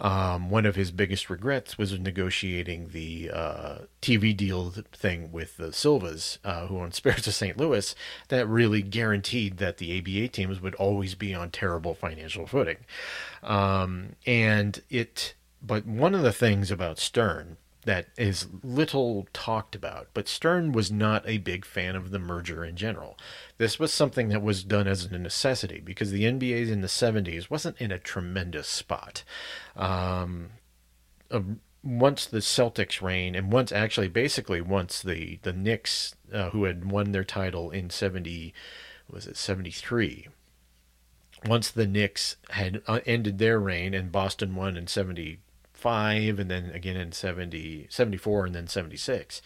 Um, 0.00 0.50
one 0.50 0.66
of 0.66 0.74
his 0.74 0.90
biggest 0.90 1.30
regrets 1.30 1.78
was 1.78 1.96
negotiating 1.96 2.88
the 2.88 3.30
uh, 3.32 3.78
TV 4.00 4.36
deal 4.36 4.70
thing 4.92 5.30
with 5.30 5.56
the 5.58 5.68
Silnas, 5.68 6.38
uh, 6.44 6.66
who 6.66 6.78
own 6.78 6.90
Spirits 6.92 7.28
of 7.28 7.34
St. 7.34 7.56
Louis, 7.56 7.94
that 8.28 8.48
really 8.48 8.82
guaranteed 8.82 9.58
that 9.58 9.78
the 9.78 9.96
ABA 9.96 10.28
teams 10.28 10.60
would 10.60 10.74
always 10.74 11.14
be 11.14 11.32
on 11.32 11.50
terrible 11.50 11.94
financial 11.94 12.48
footing. 12.48 12.78
Um, 13.44 14.16
and 14.26 14.82
it, 14.90 15.34
but 15.62 15.86
one 15.86 16.16
of 16.16 16.22
the 16.22 16.32
things 16.32 16.72
about 16.72 16.98
Stern 16.98 17.58
that 17.84 18.06
is 18.16 18.46
little 18.62 19.26
talked 19.32 19.74
about, 19.74 20.08
but 20.14 20.28
Stern 20.28 20.72
was 20.72 20.92
not 20.92 21.28
a 21.28 21.38
big 21.38 21.64
fan 21.64 21.96
of 21.96 22.10
the 22.10 22.18
merger 22.18 22.64
in 22.64 22.76
general. 22.76 23.18
This 23.58 23.78
was 23.78 23.92
something 23.92 24.28
that 24.28 24.42
was 24.42 24.62
done 24.62 24.86
as 24.86 25.04
a 25.04 25.18
necessity 25.18 25.80
because 25.80 26.10
the 26.10 26.24
NBA 26.24 26.70
in 26.70 26.80
the 26.80 26.86
70s 26.86 27.50
wasn't 27.50 27.80
in 27.80 27.90
a 27.90 27.98
tremendous 27.98 28.68
spot. 28.68 29.24
Um, 29.74 30.50
uh, 31.30 31.40
once 31.82 32.26
the 32.26 32.38
Celtics 32.38 33.02
reign, 33.02 33.34
and 33.34 33.52
once 33.52 33.72
actually, 33.72 34.08
basically, 34.08 34.60
once 34.60 35.02
the, 35.02 35.40
the 35.42 35.52
Knicks, 35.52 36.14
uh, 36.32 36.50
who 36.50 36.64
had 36.64 36.90
won 36.90 37.10
their 37.10 37.24
title 37.24 37.70
in 37.70 37.90
70, 37.90 38.54
was 39.10 39.26
it 39.26 39.36
73? 39.36 40.28
Once 41.44 41.68
the 41.68 41.88
Knicks 41.88 42.36
had 42.50 42.80
uh, 42.86 43.00
ended 43.04 43.38
their 43.38 43.58
reign 43.58 43.92
and 43.94 44.12
Boston 44.12 44.54
won 44.54 44.76
in 44.76 44.86
70 44.86 45.40
75 45.82 46.38
and 46.38 46.50
then 46.50 46.70
again 46.70 46.96
in 46.96 47.12
70, 47.12 47.86
74 47.90 48.46
and 48.46 48.54
then 48.54 48.68
76. 48.68 49.42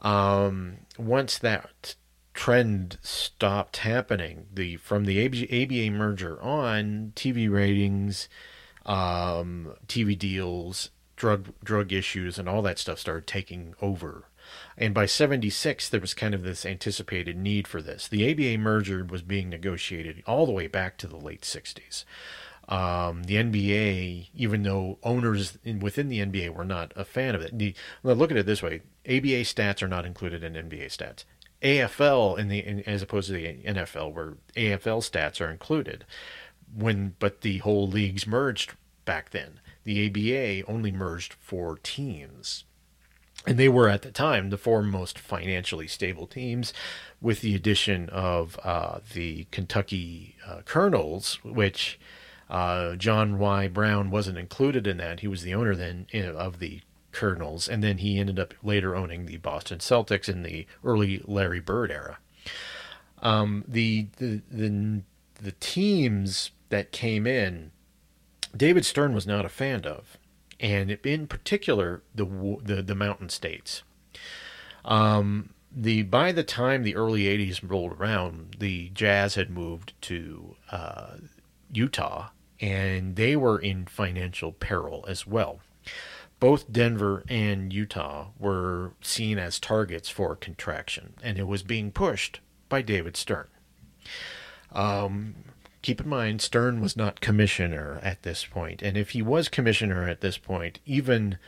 Um, 0.00 0.78
once 0.98 1.38
that 1.38 1.94
trend 2.32 2.98
stopped 3.02 3.78
happening, 3.78 4.46
the 4.52 4.76
from 4.76 5.04
the 5.04 5.22
ABA, 5.22 5.90
merger 5.90 6.40
on, 6.40 7.12
TV 7.14 7.50
ratings, 7.50 8.28
um, 8.86 9.74
TV 9.86 10.18
deals, 10.18 10.90
drug 11.16 11.52
drug 11.62 11.92
issues, 11.92 12.38
and 12.38 12.48
all 12.48 12.62
that 12.62 12.78
stuff 12.78 12.98
started 12.98 13.26
taking 13.26 13.74
over. 13.82 14.24
And 14.76 14.94
by 14.94 15.06
76, 15.06 15.90
there 15.90 16.00
was 16.00 16.14
kind 16.14 16.34
of 16.34 16.42
this 16.42 16.64
anticipated 16.64 17.36
need 17.36 17.68
for 17.68 17.82
this. 17.82 18.08
The 18.08 18.28
ABA 18.30 18.58
merger 18.58 19.04
was 19.04 19.22
being 19.22 19.50
negotiated 19.50 20.22
all 20.26 20.46
the 20.46 20.52
way 20.52 20.66
back 20.66 20.96
to 20.98 21.06
the 21.06 21.18
late 21.18 21.42
60s. 21.42 22.04
Um, 22.70 23.24
the 23.24 23.34
NBA, 23.34 24.28
even 24.32 24.62
though 24.62 24.98
owners 25.02 25.58
in, 25.64 25.80
within 25.80 26.08
the 26.08 26.20
NBA 26.20 26.54
were 26.54 26.64
not 26.64 26.92
a 26.94 27.04
fan 27.04 27.34
of 27.34 27.42
it, 27.42 27.58
the, 27.58 27.74
look 28.04 28.30
at 28.30 28.36
it 28.36 28.46
this 28.46 28.62
way: 28.62 28.82
ABA 29.06 29.42
stats 29.42 29.82
are 29.82 29.88
not 29.88 30.06
included 30.06 30.44
in 30.44 30.54
NBA 30.54 30.86
stats. 30.86 31.24
AFL 31.62 32.38
in 32.38 32.48
the 32.48 32.60
in, 32.60 32.80
as 32.84 33.02
opposed 33.02 33.26
to 33.28 33.34
the 33.34 33.54
NFL, 33.64 34.14
where 34.14 34.34
AFL 34.56 35.02
stats 35.02 35.40
are 35.40 35.50
included. 35.50 36.04
When 36.72 37.16
but 37.18 37.40
the 37.40 37.58
whole 37.58 37.88
leagues 37.88 38.26
merged 38.26 38.74
back 39.04 39.30
then. 39.30 39.60
The 39.82 40.06
ABA 40.06 40.70
only 40.70 40.92
merged 40.92 41.32
four 41.34 41.78
teams. 41.82 42.64
And 43.46 43.58
they 43.58 43.68
were 43.68 43.88
at 43.88 44.02
the 44.02 44.10
time 44.10 44.50
the 44.50 44.58
four 44.58 44.82
most 44.82 45.18
financially 45.18 45.88
stable 45.88 46.26
teams, 46.26 46.74
with 47.20 47.40
the 47.40 47.54
addition 47.54 48.08
of 48.10 48.58
uh, 48.62 49.00
the 49.14 49.46
Kentucky 49.50 50.36
uh, 50.46 50.60
Colonels, 50.66 51.42
which 51.42 51.98
uh, 52.50 52.96
John 52.96 53.38
Y. 53.38 53.68
Brown 53.68 54.10
wasn't 54.10 54.36
included 54.36 54.86
in 54.86 54.96
that. 54.98 55.20
He 55.20 55.28
was 55.28 55.42
the 55.42 55.54
owner 55.54 55.74
then 55.76 56.06
of 56.36 56.58
the 56.58 56.80
Colonels, 57.12 57.68
and 57.68 57.82
then 57.82 57.98
he 57.98 58.18
ended 58.18 58.38
up 58.38 58.54
later 58.62 58.94
owning 58.94 59.26
the 59.26 59.36
Boston 59.38 59.78
Celtics 59.78 60.28
in 60.28 60.42
the 60.42 60.66
early 60.84 61.22
Larry 61.26 61.60
Bird 61.60 61.90
era. 61.90 62.18
Um, 63.22 63.64
the, 63.66 64.08
the 64.16 64.42
the 64.50 65.02
the 65.40 65.52
teams 65.52 66.50
that 66.70 66.92
came 66.92 67.26
in, 67.26 67.70
David 68.56 68.84
Stern 68.84 69.14
was 69.14 69.26
not 69.26 69.44
a 69.44 69.48
fan 69.48 69.84
of, 69.84 70.18
and 70.58 70.90
in 71.04 71.26
particular 71.26 72.02
the 72.14 72.24
the, 72.62 72.82
the 72.82 72.94
Mountain 72.94 73.28
States. 73.28 73.82
Um, 74.84 75.50
the 75.70 76.02
by 76.02 76.32
the 76.32 76.42
time 76.42 76.82
the 76.82 76.96
early 76.96 77.24
'80s 77.24 77.60
rolled 77.68 77.92
around, 77.92 78.56
the 78.58 78.90
Jazz 78.90 79.34
had 79.34 79.50
moved 79.50 79.92
to 80.02 80.56
uh, 80.70 81.16
Utah, 81.72 82.30
and 82.60 83.16
they 83.16 83.36
were 83.36 83.58
in 83.58 83.86
financial 83.86 84.52
peril 84.52 85.04
as 85.08 85.26
well. 85.26 85.60
Both 86.38 86.72
Denver 86.72 87.22
and 87.28 87.72
Utah 87.72 88.28
were 88.38 88.92
seen 89.02 89.38
as 89.38 89.60
targets 89.60 90.08
for 90.08 90.34
contraction, 90.36 91.14
and 91.22 91.38
it 91.38 91.46
was 91.46 91.62
being 91.62 91.92
pushed 91.92 92.40
by 92.68 92.80
David 92.82 93.16
Stern. 93.16 93.48
Um, 94.72 95.34
keep 95.82 96.00
in 96.00 96.08
mind, 96.08 96.40
Stern 96.40 96.80
was 96.80 96.96
not 96.96 97.20
commissioner 97.20 98.00
at 98.02 98.22
this 98.22 98.44
point, 98.46 98.80
and 98.82 98.96
if 98.96 99.10
he 99.10 99.20
was 99.20 99.48
commissioner 99.48 100.08
at 100.08 100.22
this 100.22 100.38
point, 100.38 100.80
even 100.86 101.38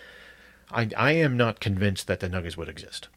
I, 0.70 0.90
I 0.96 1.12
am 1.12 1.36
not 1.36 1.60
convinced 1.60 2.06
that 2.06 2.20
the 2.20 2.28
Nuggets 2.28 2.56
would 2.56 2.68
exist. 2.68 3.08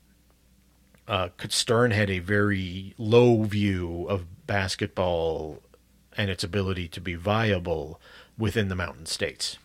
Uh, 1.08 1.30
Stern 1.50 1.92
had 1.92 2.10
a 2.10 2.20
very 2.20 2.94
low 2.98 3.44
view 3.44 4.08
of 4.10 4.48
basketball 4.48 5.62
and 6.18 6.30
its 6.30 6.44
ability 6.44 6.88
to 6.90 7.02
be 7.02 7.16
viable 7.16 8.00
within 8.38 8.68
the 8.70 8.76
mountain 8.76 9.06
states. 9.06 9.58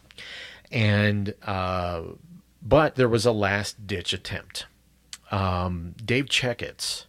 And 0.71 1.35
uh, 1.43 2.03
but 2.63 2.95
there 2.97 3.09
was 3.09 3.27
a 3.27 3.33
last 3.33 3.87
ditch 3.87 4.13
attempt. 4.13 4.67
Um, 5.31 5.95
Dave 6.05 6.27
Checketts 6.27 7.07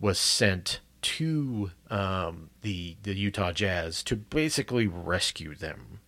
was 0.00 0.18
sent 0.18 0.80
to 1.02 1.70
um, 1.90 2.50
the 2.62 2.96
the 3.02 3.14
Utah 3.14 3.52
Jazz 3.52 4.02
to 4.04 4.16
basically 4.16 4.86
rescue 4.86 5.54
them. 5.54 6.00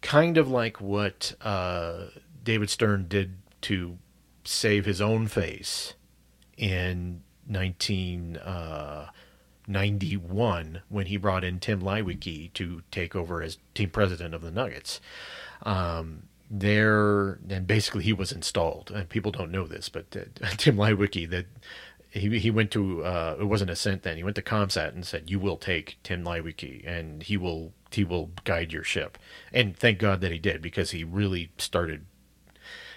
kind 0.00 0.36
of 0.36 0.50
like 0.50 0.80
what 0.80 1.34
uh, 1.42 2.06
David 2.42 2.70
Stern 2.70 3.06
did 3.08 3.36
to 3.62 3.98
save 4.44 4.84
his 4.84 5.00
own 5.00 5.28
face 5.28 5.94
in 6.56 7.22
1991 7.46 8.42
uh, 8.44 9.10
when 9.66 11.06
he 11.06 11.16
brought 11.16 11.44
in 11.44 11.60
Tim 11.60 11.80
Leiweke 11.80 12.52
to 12.54 12.82
take 12.90 13.14
over 13.14 13.42
as 13.42 13.58
team 13.74 13.90
president 13.90 14.34
of 14.34 14.42
the 14.42 14.50
Nuggets. 14.50 15.00
Um, 15.62 16.24
there, 16.50 17.38
and 17.48 17.66
basically 17.66 18.04
he 18.04 18.12
was 18.12 18.30
installed. 18.30 18.90
And 18.90 19.08
people 19.08 19.32
don't 19.32 19.50
know 19.50 19.66
this, 19.66 19.88
but 19.88 20.04
uh, 20.14 20.46
Tim 20.56 20.76
Leiweke, 20.76 21.30
that 21.30 21.46
he 22.10 22.38
he 22.38 22.50
went 22.50 22.70
to 22.72 23.02
uh, 23.04 23.36
it 23.40 23.44
wasn't 23.44 23.70
Ascent 23.70 24.02
then. 24.02 24.18
He 24.18 24.22
went 24.22 24.36
to 24.36 24.42
ComSat 24.42 24.88
and 24.94 25.06
said, 25.06 25.30
"You 25.30 25.38
will 25.38 25.56
take 25.56 25.96
Tim 26.02 26.24
Leiweke, 26.24 26.86
and 26.86 27.22
he 27.22 27.38
will 27.38 27.72
he 27.90 28.04
will 28.04 28.30
guide 28.44 28.72
your 28.72 28.84
ship." 28.84 29.16
And 29.52 29.74
thank 29.74 29.98
God 29.98 30.20
that 30.20 30.30
he 30.30 30.38
did 30.38 30.60
because 30.60 30.90
he 30.90 31.04
really 31.04 31.50
started 31.56 32.04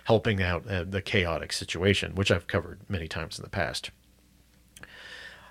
helping 0.04 0.42
out 0.42 0.70
uh, 0.70 0.84
the 0.84 1.02
chaotic 1.02 1.54
situation, 1.54 2.14
which 2.14 2.30
I've 2.30 2.48
covered 2.48 2.80
many 2.90 3.08
times 3.08 3.40
in 3.40 3.44
the 3.44 3.50
past. 3.50 3.92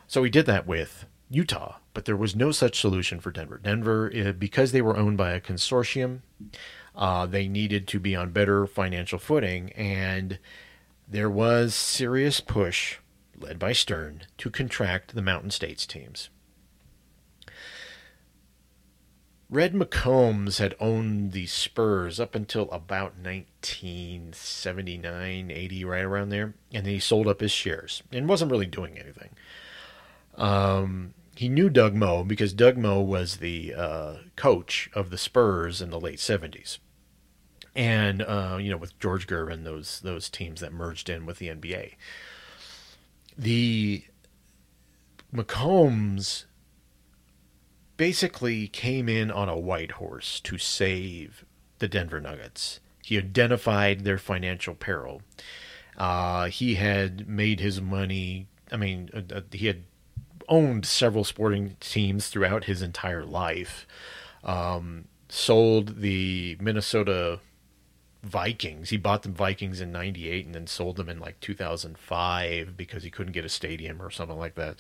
So 0.07 0.23
he 0.23 0.31
did 0.31 0.47
that 0.47 0.67
with 0.67 1.07
Utah, 1.31 1.77
but 1.93 2.05
there 2.05 2.17
was 2.17 2.37
no 2.37 2.53
such 2.53 2.81
solution 2.81 3.21
for 3.21 3.31
Denver. 3.31 3.59
Denver, 3.59 4.13
uh, 4.15 4.33
because 4.33 4.73
they 4.73 4.83
were 4.83 4.97
owned 4.97 5.17
by 5.17 5.33
a 5.33 5.41
consortium, 5.41 6.21
uh, 6.95 7.27
they 7.27 7.49
needed 7.49 7.89
to 7.89 7.99
be 7.99 8.15
on 8.15 8.31
better 8.31 8.67
financial 8.67 9.19
footing, 9.19 9.73
and 9.73 10.39
there 11.09 11.31
was 11.31 11.75
serious 11.75 12.41
push 12.41 12.99
led 13.39 13.59
by 13.59 13.73
Stern, 13.73 14.23
to 14.39 14.51
contract 14.51 15.15
the 15.15 15.23
Mountain 15.23 15.51
States 15.51 15.87
teams. 15.87 16.31
Red 19.51 19.75
McCombs 19.75 20.59
had 20.59 20.75
owned 20.81 21.33
the 21.33 21.47
Spurs 21.47 22.19
up 22.19 22.35
until 22.35 22.71
about 22.71 23.19
1979, 23.23 25.51
80, 25.51 25.85
right 25.85 26.03
around 26.03 26.31
there, 26.31 26.55
and 26.73 26.87
then 26.87 26.95
he 26.95 26.99
sold 26.99 27.29
up 27.29 27.41
his 27.41 27.53
shares 27.53 28.03
and 28.11 28.27
wasn't 28.29 28.51
really 28.51 28.67
doing 28.67 28.99
anything. 28.99 29.31
Um, 30.37 31.15
he 31.37 31.49
knew 31.49 31.69
Doug 31.69 31.95
Moe 31.95 32.25
because 32.25 32.53
Doug 32.53 32.77
Moe 32.77 33.01
was 33.01 33.39
the 33.39 33.75
uh, 33.75 34.15
coach 34.37 34.91
of 34.95 35.11
the 35.11 35.19
Spurs 35.19 35.81
in 35.81 35.91
the 35.91 36.01
late 36.01 36.19
70s. 36.19 36.79
And 37.77 38.23
uh, 38.23 38.59
you 38.61 38.71
know, 38.71 38.77
with 38.77 38.99
George 39.01 39.27
Gervin, 39.27 39.65
those 39.65 40.01
those 40.01 40.31
teams 40.31 40.61
that 40.61 40.73
merged 40.73 41.11
in 41.11 41.27
with 41.27 41.39
the 41.39 41.49
NBA 41.49 41.95
the 43.37 44.05
McCombs 45.35 46.45
basically 47.97 48.69
came 48.69 49.09
in 49.09 49.31
on 49.31 49.49
a 49.49 49.59
white 49.59 49.93
horse 49.93 50.41
to 50.41 50.59
save 50.59 51.45
the 51.79 51.89
Denver 51.89 52.21
Nuggets. 52.21 52.81
He 53.03 53.19
identified 53.19 54.05
their 54.05 54.19
financial 54.19 54.75
peril. 54.75 55.23
Uh, 55.97 56.47
he 56.47 56.77
had 56.77 57.29
made 57.29 57.61
his 57.61 57.81
money. 57.81 58.47
I 58.73 58.77
mean, 58.77 59.11
uh, 59.13 59.35
uh 59.35 59.41
he 59.53 59.67
had 59.67 59.85
owned 60.49 60.87
several 60.87 61.25
sporting 61.25 61.77
teams 61.81 62.29
throughout 62.29 62.65
his 62.65 62.83
entire 62.83 63.25
life. 63.25 63.87
Um, 64.43 65.07
sold 65.29 66.01
the 66.01 66.57
Minnesota 66.61 67.41
Vikings. 68.23 68.91
He 68.91 68.97
bought 68.97 69.23
the 69.23 69.29
Vikings 69.29 69.81
in 69.81 69.93
98 69.93 70.47
and 70.47 70.55
then 70.55 70.67
sold 70.67 70.97
them 70.97 71.09
in 71.09 71.19
like 71.19 71.41
2005 71.41 72.77
because 72.77 73.03
he 73.03 73.11
couldn't 73.11 73.33
get 73.33 73.45
a 73.45 73.51
stadium 73.51 74.01
or 74.01 74.11
something 74.11 74.39
like 74.39 74.55
that. 74.55 74.77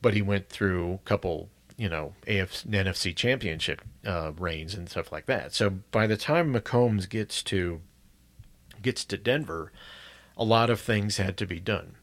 But 0.00 0.14
he 0.14 0.22
went 0.22 0.48
through 0.48 0.94
a 0.94 1.08
couple, 1.08 1.48
you 1.76 1.88
know, 1.88 2.14
AFC, 2.26 2.66
NFC 2.66 3.14
championship 3.14 3.82
uh, 4.06 4.32
reigns 4.38 4.74
and 4.74 4.88
stuff 4.88 5.10
like 5.10 5.26
that. 5.26 5.52
So 5.52 5.70
by 5.90 6.06
the 6.06 6.16
time 6.16 6.54
McCombs 6.54 7.08
gets 7.08 7.42
to 7.44 7.80
gets 8.80 9.04
to 9.06 9.16
Denver, 9.16 9.72
a 10.36 10.44
lot 10.44 10.70
of 10.70 10.80
things 10.80 11.16
had 11.16 11.36
to 11.38 11.46
be 11.46 11.58
done. 11.58 11.96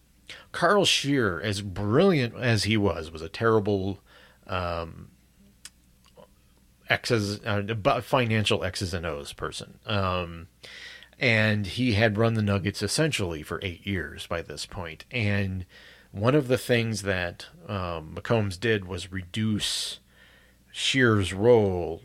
Carl 0.55 0.85
Scheer, 0.85 1.41
as 1.41 1.59
brilliant 1.59 2.33
as 2.37 2.63
he 2.63 2.77
was, 2.77 3.11
was 3.11 3.21
a 3.21 3.27
terrible 3.27 3.99
um, 4.47 5.09
X's, 6.89 7.41
uh, 7.45 8.01
financial 8.01 8.63
X's 8.63 8.93
and 8.93 9.05
O's 9.05 9.33
person. 9.33 9.79
Um, 9.85 10.47
and 11.19 11.67
he 11.67 11.95
had 11.95 12.17
run 12.17 12.35
the 12.35 12.41
Nuggets 12.41 12.81
essentially 12.81 13.43
for 13.43 13.59
eight 13.63 13.85
years 13.85 14.27
by 14.27 14.41
this 14.41 14.65
point. 14.65 15.03
And 15.11 15.65
one 16.11 16.35
of 16.35 16.47
the 16.47 16.57
things 16.57 17.01
that 17.01 17.47
um, 17.67 18.15
McCombs 18.15 18.57
did 18.57 18.85
was 18.85 19.11
reduce 19.11 19.99
Scheer's 20.71 21.33
role 21.33 22.01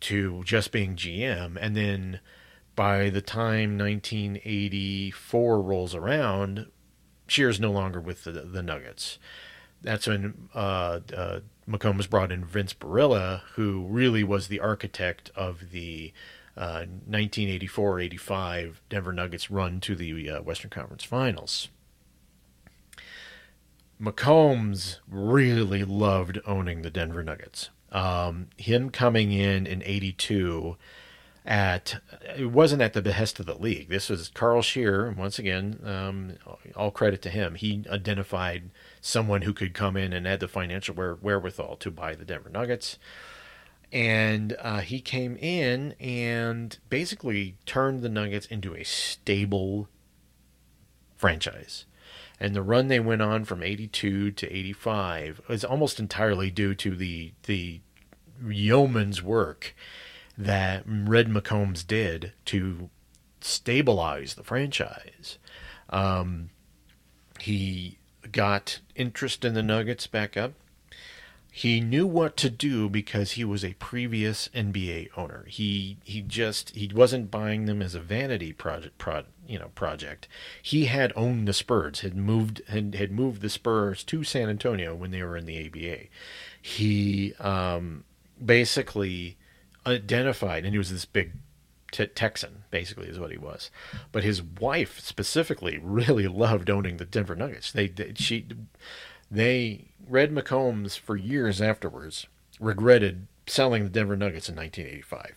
to 0.00 0.42
just 0.44 0.72
being 0.72 0.96
GM. 0.96 1.58
And 1.60 1.76
then 1.76 2.20
by 2.74 3.10
the 3.10 3.20
time 3.20 3.76
1984 3.76 5.60
rolls 5.60 5.94
around, 5.94 6.68
Scheer's 7.32 7.58
no 7.58 7.70
longer 7.70 7.98
with 7.98 8.24
the, 8.24 8.32
the 8.32 8.62
Nuggets. 8.62 9.18
That's 9.80 10.06
when 10.06 10.48
uh, 10.54 11.00
uh, 11.16 11.40
McCombs 11.68 12.08
brought 12.08 12.30
in 12.30 12.44
Vince 12.44 12.74
Boryla, 12.74 13.40
who 13.54 13.86
really 13.88 14.22
was 14.22 14.48
the 14.48 14.60
architect 14.60 15.30
of 15.34 15.70
the 15.70 16.12
uh, 16.56 16.84
1984-85 17.10 18.74
Denver 18.90 19.12
Nuggets 19.14 19.50
run 19.50 19.80
to 19.80 19.96
the 19.96 20.28
uh, 20.28 20.42
Western 20.42 20.70
Conference 20.70 21.04
Finals. 21.04 21.70
McCombs 24.00 24.98
really 25.08 25.84
loved 25.84 26.38
owning 26.46 26.82
the 26.82 26.90
Denver 26.90 27.22
Nuggets. 27.22 27.70
Um, 27.90 28.48
him 28.58 28.90
coming 28.90 29.32
in 29.32 29.66
in 29.66 29.82
'82 29.84 30.76
at 31.44 32.00
it 32.36 32.52
wasn't 32.52 32.82
at 32.82 32.92
the 32.92 33.02
behest 33.02 33.40
of 33.40 33.46
the 33.46 33.54
league. 33.54 33.88
This 33.88 34.08
was 34.08 34.28
Carl 34.28 34.62
Scheer. 34.62 35.10
Once 35.10 35.38
again, 35.38 35.80
um, 35.84 36.38
all 36.76 36.90
credit 36.90 37.20
to 37.22 37.30
him. 37.30 37.56
He 37.56 37.84
identified 37.90 38.70
someone 39.00 39.42
who 39.42 39.52
could 39.52 39.74
come 39.74 39.96
in 39.96 40.12
and 40.12 40.26
had 40.26 40.40
the 40.40 40.48
financial 40.48 40.94
where, 40.94 41.14
wherewithal 41.14 41.76
to 41.76 41.90
buy 41.90 42.14
the 42.14 42.24
Denver 42.24 42.50
Nuggets. 42.50 42.98
And 43.92 44.56
uh, 44.60 44.80
he 44.80 45.00
came 45.00 45.36
in 45.36 45.94
and 46.00 46.78
basically 46.88 47.56
turned 47.66 48.02
the 48.02 48.08
Nuggets 48.08 48.46
into 48.46 48.74
a 48.74 48.84
stable 48.84 49.88
franchise. 51.16 51.84
And 52.40 52.54
the 52.54 52.62
run 52.62 52.88
they 52.88 53.00
went 53.00 53.22
on 53.22 53.44
from 53.44 53.62
82 53.62 54.30
to 54.32 54.56
85 54.56 55.42
was 55.48 55.64
almost 55.64 56.00
entirely 56.00 56.50
due 56.50 56.74
to 56.76 56.96
the, 56.96 57.32
the 57.44 57.80
yeoman's 58.44 59.22
work 59.22 59.74
that 60.36 60.84
Red 60.86 61.28
McCombs 61.28 61.86
did 61.86 62.32
to 62.46 62.90
stabilize 63.40 64.34
the 64.34 64.44
franchise. 64.44 65.38
Um, 65.90 66.50
he 67.40 67.98
got 68.30 68.80
interest 68.94 69.44
in 69.44 69.54
the 69.54 69.62
Nuggets 69.62 70.06
back 70.06 70.36
up. 70.36 70.52
He 71.54 71.82
knew 71.82 72.06
what 72.06 72.38
to 72.38 72.48
do 72.48 72.88
because 72.88 73.32
he 73.32 73.44
was 73.44 73.62
a 73.62 73.74
previous 73.74 74.48
NBA 74.54 75.10
owner. 75.18 75.44
He 75.48 75.98
he 76.02 76.22
just 76.22 76.70
he 76.70 76.90
wasn't 76.94 77.30
buying 77.30 77.66
them 77.66 77.82
as 77.82 77.94
a 77.94 78.00
vanity 78.00 78.54
project 78.54 78.96
pro, 78.96 79.24
you 79.46 79.58
know 79.58 79.68
project. 79.74 80.28
He 80.62 80.86
had 80.86 81.12
owned 81.14 81.46
the 81.46 81.52
Spurs, 81.52 82.00
had 82.00 82.16
moved 82.16 82.62
had, 82.68 82.94
had 82.94 83.12
moved 83.12 83.42
the 83.42 83.50
Spurs 83.50 84.02
to 84.04 84.24
San 84.24 84.48
Antonio 84.48 84.94
when 84.94 85.10
they 85.10 85.22
were 85.22 85.36
in 85.36 85.44
the 85.44 85.66
ABA. 85.66 86.06
He 86.62 87.34
um, 87.34 88.04
basically 88.42 89.36
identified, 89.86 90.64
and 90.64 90.74
he 90.74 90.78
was 90.78 90.90
this 90.90 91.04
big 91.04 91.32
t- 91.90 92.06
Texan, 92.06 92.64
basically, 92.70 93.08
is 93.08 93.18
what 93.18 93.30
he 93.30 93.38
was. 93.38 93.70
But 94.10 94.24
his 94.24 94.42
wife 94.42 94.98
specifically 95.00 95.78
really 95.82 96.26
loved 96.28 96.68
owning 96.68 96.96
the 96.96 97.04
Denver 97.04 97.36
Nuggets. 97.36 97.70
They, 97.72 97.88
they 97.88 98.12
she 98.16 98.46
they 99.30 99.86
Red 100.08 100.32
McCombs 100.32 100.98
for 100.98 101.16
years 101.16 101.60
afterwards 101.60 102.26
regretted 102.60 103.26
selling 103.46 103.84
the 103.84 103.90
Denver 103.90 104.16
Nuggets 104.16 104.48
in 104.48 104.56
1985. 104.56 105.36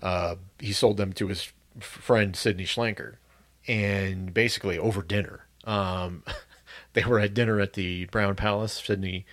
Uh, 0.00 0.36
he 0.58 0.72
sold 0.72 0.96
them 0.96 1.12
to 1.14 1.28
his 1.28 1.52
friend 1.80 2.36
Sidney 2.36 2.64
Shlenker, 2.64 3.16
and 3.66 4.32
basically 4.32 4.78
over 4.78 5.02
dinner. 5.02 5.46
Um, 5.64 6.22
they 6.92 7.04
were 7.04 7.18
at 7.18 7.34
dinner 7.34 7.60
at 7.60 7.74
the 7.74 8.06
Brown 8.06 8.36
Palace. 8.36 8.72
Sidney 8.84 9.26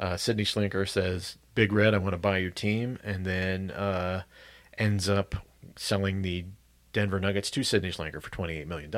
uh, 0.00 0.16
Sidney 0.16 0.44
Shlenker 0.44 0.88
says, 0.88 1.38
"Big 1.54 1.72
Red, 1.72 1.94
I 1.94 1.98
want 1.98 2.12
to 2.12 2.18
buy 2.18 2.38
your 2.38 2.50
team," 2.50 2.98
and 3.02 3.24
then 3.24 3.70
uh, 3.70 4.22
ends 4.76 5.08
up 5.08 5.46
selling 5.76 6.22
the 6.22 6.44
Denver 6.92 7.20
Nuggets 7.20 7.50
to 7.52 7.62
Sidney 7.62 7.90
Shlenker 7.90 8.22
for 8.22 8.30
$28 8.30 8.66
million. 8.66 8.92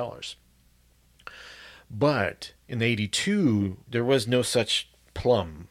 But 1.90 2.52
in 2.68 2.82
82, 2.82 3.78
there 3.88 4.04
was 4.04 4.28
no 4.28 4.42
such 4.42 4.90
plum. 5.14 5.68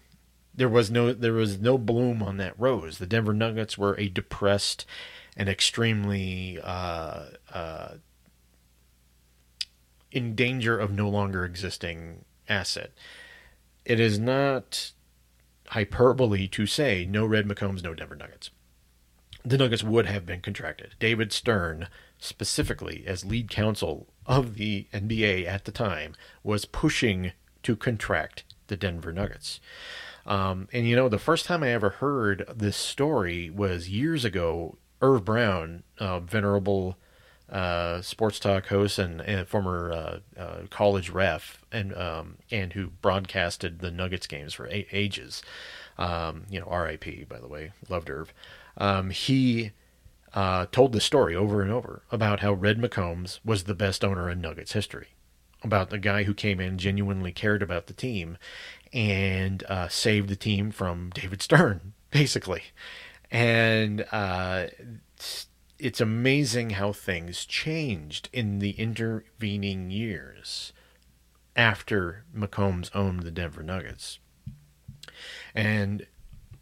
There 0.54 0.70
was 0.70 0.92
no 0.92 1.14
there 1.14 1.34
was 1.34 1.60
no 1.60 1.78
bloom 1.78 2.22
on 2.22 2.38
that 2.38 2.60
rose. 2.60 2.98
The 2.98 3.06
Denver 3.06 3.34
Nuggets 3.34 3.78
were 3.78 3.98
a 3.98 4.10
depressed 4.10 4.86
and 5.38 5.48
extremely 5.48 6.60
uh, 6.62 7.26
uh, 7.54 7.94
in 10.12 10.36
danger 10.36 10.78
of 10.78 10.92
no 10.92 11.08
longer 11.08 11.46
existing 11.46 12.26
asset. 12.50 12.92
It 13.86 14.02
is 14.02 14.20
not 14.20 14.92
hyperbole 15.70 16.48
to 16.48 16.66
say 16.66 17.06
no 17.10 17.26
Red 17.26 17.48
McCombs, 17.48 17.84
no 17.84 17.94
Denver 17.94 18.16
Nuggets. 18.16 18.50
the 19.46 19.58
Nuggets 19.58 19.84
would 19.84 20.06
have 20.06 20.26
been 20.26 20.42
contracted. 20.42 20.96
David 21.00 21.32
Stern, 21.32 21.88
specifically 22.18 23.04
as 23.08 23.24
lead 23.24 23.50
counsel 23.50 24.08
of 24.26 24.56
the 24.56 24.88
NBA 24.94 25.48
at 25.48 25.66
the 25.66 25.72
time, 25.72 26.14
was 26.44 26.66
pushing 26.66 27.32
to 27.64 27.76
contract 27.76 28.44
the 28.68 28.76
Denver 28.78 29.14
Nuggets. 29.14 29.60
Um, 30.26 30.68
and 30.74 30.88
you 30.88 30.96
know, 30.96 31.10
the 31.10 31.18
first 31.18 31.46
time 31.46 31.64
I 31.64 31.70
ever 31.70 31.90
heard 31.90 32.46
this 32.54 32.78
story 32.78 33.50
was 33.50 33.90
years 33.90 34.26
ago. 34.26 34.78
Irv 35.02 35.24
Brown, 35.24 35.84
uh, 35.98 36.20
venerable 36.20 36.98
uh, 37.52 38.02
sports 38.02 38.40
talk 38.40 38.68
host 38.68 39.00
and, 39.00 39.22
and 39.22 39.48
former 39.48 39.92
uh, 39.92 40.20
uh, 40.40 40.58
college 40.70 41.10
ref, 41.10 41.64
and 41.72 41.96
um, 41.96 42.38
and 42.52 42.74
who 42.74 42.88
broadcasted 43.02 43.80
the 43.80 43.92
Nuggets 43.92 44.28
games 44.28 44.54
for 44.54 44.68
a- 44.68 44.88
ages. 44.92 45.42
Um, 45.98 46.44
you 46.50 46.60
know, 46.60 46.68
R.I.P. 46.68 47.26
By 47.26 47.40
the 47.40 47.48
way, 47.48 47.74
loved 47.90 48.10
Irv. 48.10 48.34
Um, 48.78 49.10
he 49.10 49.72
uh, 50.34 50.68
told 50.72 50.94
the 50.94 51.02
story 51.02 51.36
over 51.36 51.62
and 51.62 51.72
over 51.72 52.04
about 52.12 52.40
how 52.40 52.54
Red 52.54 52.78
McCombs 52.78 53.40
was 53.44 53.64
the 53.64 53.76
best 53.76 54.06
owner 54.06 54.30
in 54.30 54.40
Nuggets 54.42 54.74
history, 54.74 55.08
about 55.64 55.90
the 55.90 55.98
guy 55.98 56.24
who 56.24 56.34
came 56.34 56.60
in 56.60 56.78
genuinely 56.78 57.32
cared 57.32 57.62
about 57.62 57.88
the 57.88 57.94
team 57.94 58.38
and 58.94 59.64
uh, 59.64 59.88
saved 59.88 60.30
the 60.30 60.36
team 60.36 60.72
from 60.72 61.10
David 61.14 61.42
Stern, 61.42 61.94
basically. 62.12 62.64
And 63.32 64.06
it's 65.80 66.02
amazing 66.02 66.72
how 66.72 66.92
things 66.92 67.46
changed 67.46 68.30
in 68.34 68.60
the 68.60 68.72
intervening 68.72 69.90
years 69.90 70.74
after 71.56 72.26
McCombs 72.36 72.90
owned 72.94 73.24
the 73.24 73.32
Denver 73.32 73.64
Nuggets. 73.64 74.20
And 75.56 76.06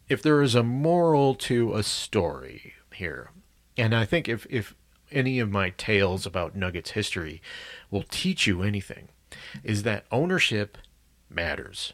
if 0.08 0.22
there 0.22 0.40
is 0.40 0.54
a 0.54 0.62
moral 0.62 1.34
to 1.34 1.74
a 1.74 1.82
story 1.82 2.74
here, 2.94 3.30
and 3.76 3.94
I 3.94 4.04
think 4.04 4.28
if, 4.28 4.46
if 4.48 4.74
any 5.10 5.38
of 5.40 5.50
my 5.50 5.70
tales 5.70 6.24
about 6.24 6.56
Nuggets 6.56 6.92
history 6.92 7.42
will 7.90 8.04
teach 8.08 8.46
you 8.46 8.62
anything, 8.62 9.08
is 9.62 9.82
that 9.82 10.06
ownership 10.10 10.78
matters. 11.28 11.92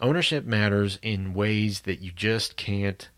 Ownership 0.00 0.44
matters 0.44 0.98
in 1.02 1.34
ways 1.34 1.80
that 1.80 2.00
you 2.00 2.12
just 2.12 2.56
can't, 2.56 3.08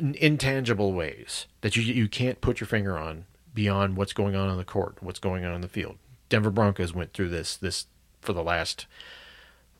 intangible 0.00 0.92
ways 0.92 1.46
that 1.60 1.76
you 1.76 1.82
you 1.82 2.08
can't 2.08 2.40
put 2.40 2.60
your 2.60 2.66
finger 2.66 2.98
on 2.98 3.26
beyond 3.54 3.96
what's 3.96 4.12
going 4.12 4.34
on 4.34 4.48
on 4.48 4.56
the 4.56 4.64
court, 4.64 4.96
what's 5.00 5.18
going 5.18 5.44
on 5.44 5.54
in 5.54 5.60
the 5.60 5.68
field. 5.68 5.96
Denver 6.28 6.50
Broncos 6.50 6.94
went 6.94 7.12
through 7.12 7.28
this 7.28 7.56
this 7.56 7.86
for 8.20 8.32
the 8.32 8.42
last 8.42 8.86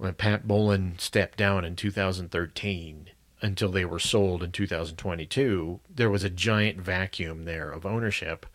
when 0.01 0.15
Pat 0.15 0.49
Bowlen 0.49 0.99
stepped 0.99 1.37
down 1.37 1.63
in 1.63 1.77
2013 1.77 3.11
until 3.43 3.71
they 3.71 3.85
were 3.85 3.99
sold 3.99 4.43
in 4.43 4.51
2022, 4.51 5.81
there 5.95 6.09
was 6.09 6.25
a 6.25 6.31
giant 6.31 6.81
vacuum 6.81 7.45
there 7.45 7.71
of 7.71 7.85
ownership. 7.85 8.47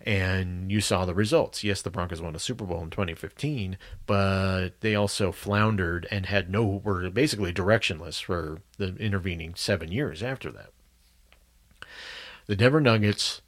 And 0.00 0.72
you 0.72 0.80
saw 0.80 1.04
the 1.04 1.14
results. 1.14 1.62
Yes, 1.62 1.82
the 1.82 1.90
Broncos 1.90 2.22
won 2.22 2.34
a 2.34 2.38
Super 2.38 2.64
Bowl 2.64 2.82
in 2.82 2.88
2015, 2.88 3.76
but 4.06 4.70
they 4.80 4.94
also 4.94 5.32
floundered 5.32 6.06
and 6.10 6.26
had 6.26 6.50
no, 6.50 6.64
were 6.64 7.10
basically 7.10 7.52
directionless 7.52 8.22
for 8.22 8.60
the 8.78 8.96
intervening 8.96 9.54
seven 9.54 9.92
years 9.92 10.22
after 10.22 10.50
that. 10.52 10.70
The 12.46 12.56
Denver 12.56 12.80
Nuggets 12.80 13.42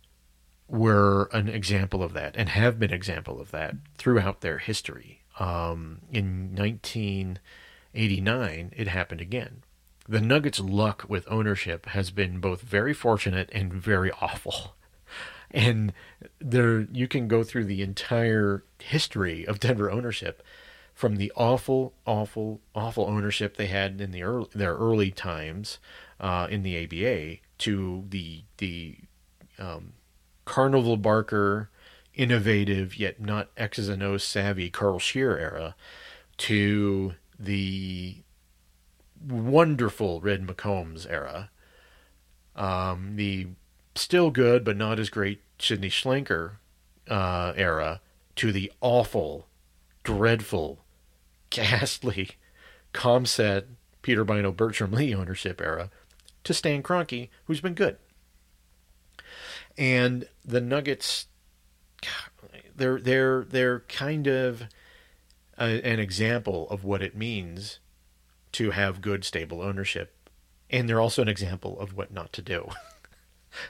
were 0.66 1.28
an 1.32 1.48
example 1.48 2.02
of 2.02 2.14
that 2.14 2.34
and 2.36 2.48
have 2.48 2.80
been 2.80 2.90
an 2.90 2.96
example 2.96 3.40
of 3.40 3.52
that 3.52 3.76
throughout 3.96 4.40
their 4.40 4.58
history. 4.58 5.22
Um, 5.38 6.00
in 6.10 6.52
1989, 6.54 8.72
it 8.76 8.88
happened 8.88 9.20
again. 9.20 9.62
The 10.08 10.20
Nuggets' 10.20 10.58
luck 10.58 11.04
with 11.08 11.30
ownership 11.30 11.86
has 11.86 12.10
been 12.10 12.40
both 12.40 12.62
very 12.62 12.92
fortunate 12.92 13.48
and 13.52 13.72
very 13.72 14.10
awful. 14.20 14.74
And 15.50 15.94
there, 16.40 16.80
you 16.92 17.08
can 17.08 17.26
go 17.26 17.42
through 17.42 17.64
the 17.64 17.80
entire 17.80 18.64
history 18.80 19.46
of 19.46 19.58
Denver 19.58 19.90
ownership, 19.90 20.42
from 20.92 21.16
the 21.16 21.32
awful, 21.34 21.94
awful, 22.04 22.60
awful 22.74 23.06
ownership 23.06 23.56
they 23.56 23.68
had 23.68 23.98
in 23.98 24.10
the 24.10 24.22
early, 24.22 24.48
their 24.54 24.74
early 24.74 25.10
times 25.10 25.78
uh, 26.20 26.48
in 26.50 26.62
the 26.62 26.84
ABA 26.84 27.38
to 27.58 28.04
the 28.08 28.44
the 28.58 28.96
um, 29.58 29.92
Carnival 30.44 30.96
Barker 30.96 31.70
innovative 32.14 32.96
yet 32.96 33.20
not 33.20 33.48
X's 33.56 33.88
and 33.88 34.02
O's 34.02 34.24
savvy 34.24 34.70
Carl 34.70 34.98
Scheer 34.98 35.36
era 35.38 35.74
to 36.38 37.14
the 37.38 38.22
wonderful 39.26 40.20
Red 40.20 40.46
McCombs 40.46 41.06
era, 41.08 41.50
um, 42.56 43.16
the 43.16 43.48
still 43.94 44.30
good 44.30 44.64
but 44.64 44.76
not 44.76 44.98
as 44.98 45.10
great 45.10 45.42
Sidney 45.58 45.88
Shlenker 45.88 46.52
uh, 47.08 47.52
era, 47.56 48.00
to 48.36 48.52
the 48.52 48.72
awful, 48.80 49.46
dreadful, 50.02 50.84
ghastly 51.50 52.30
ComSat 52.94 53.64
Peter 54.02 54.24
Bynoe 54.24 54.56
Bertram 54.56 54.92
Lee 54.92 55.14
ownership 55.14 55.60
era, 55.60 55.90
to 56.44 56.54
Stan 56.54 56.82
Kroenke, 56.82 57.28
who's 57.46 57.60
been 57.60 57.74
good. 57.74 57.96
And 59.76 60.28
the 60.44 60.60
Nuggets 60.60 61.26
they're 62.78 63.00
they're 63.00 63.44
they're 63.44 63.80
kind 63.80 64.26
of 64.26 64.62
a, 65.58 65.84
an 65.84 65.98
example 65.98 66.68
of 66.70 66.84
what 66.84 67.02
it 67.02 67.16
means 67.16 67.80
to 68.52 68.70
have 68.70 69.02
good 69.02 69.24
stable 69.24 69.60
ownership. 69.60 70.14
And 70.70 70.88
they're 70.88 71.00
also 71.00 71.22
an 71.22 71.28
example 71.28 71.78
of 71.78 71.96
what 71.96 72.12
not 72.12 72.32
to 72.34 72.42
do. 72.42 72.68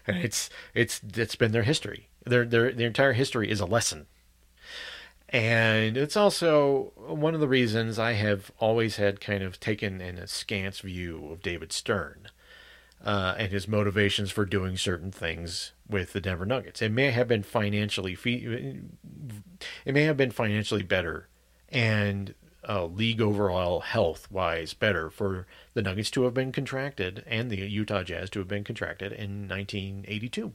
And 0.07 0.19
it's 0.19 0.51
it's 0.75 1.01
it's 1.17 1.37
been 1.37 1.53
their 1.53 1.63
history. 1.63 2.09
Their 2.27 2.45
their 2.45 2.73
their 2.73 2.89
entire 2.89 3.13
history 3.13 3.49
is 3.49 3.61
a 3.61 3.65
lesson. 3.65 4.07
And 5.29 5.97
it's 5.97 6.17
also 6.17 6.93
one 6.97 7.33
of 7.33 7.41
the 7.41 7.49
reasons 7.49 7.97
I 7.99 8.15
have 8.15 8.51
always 8.59 8.97
had 8.97 9.21
kind 9.21 9.43
of 9.43 9.61
taken 9.61 10.01
an 10.01 10.19
askance 10.19 10.81
view 10.81 11.29
of 11.31 11.43
David 11.43 11.73
Stern 11.73 12.28
uh, 13.05 13.35
and 13.39 13.53
his 13.53 13.69
motivations 13.69 14.31
for 14.31 14.45
doing 14.45 14.77
certain 14.77 15.13
things 15.13 15.73
with 15.89 16.13
the 16.13 16.21
Denver 16.21 16.47
Nuggets. 16.47 16.83
It 16.83 16.93
may 16.93 17.11
have 17.11 17.29
been 17.29 17.43
financially 17.43 18.17
it 18.25 19.95
may 19.95 20.03
have 20.03 20.17
been 20.17 20.31
financially 20.31 20.83
better 20.83 21.29
and 21.69 22.35
uh, 22.69 22.85
league 22.87 23.21
overall 23.21 23.81
health 23.81 24.31
wise 24.31 24.75
better 24.75 25.11
for 25.11 25.47
the 25.75 25.83
Nuggets 25.83 26.11
to 26.11 26.25
have 26.25 26.35
been 26.35 26.53
contracted 26.53 27.25
and 27.27 27.51
the 27.51 27.57
Utah 27.57 28.03
Jazz 28.03 28.31
to 28.31 28.41
have 28.41 28.49
been 28.49 28.65
contracted 28.65 29.13
in 29.13 29.49
1982 29.49 30.53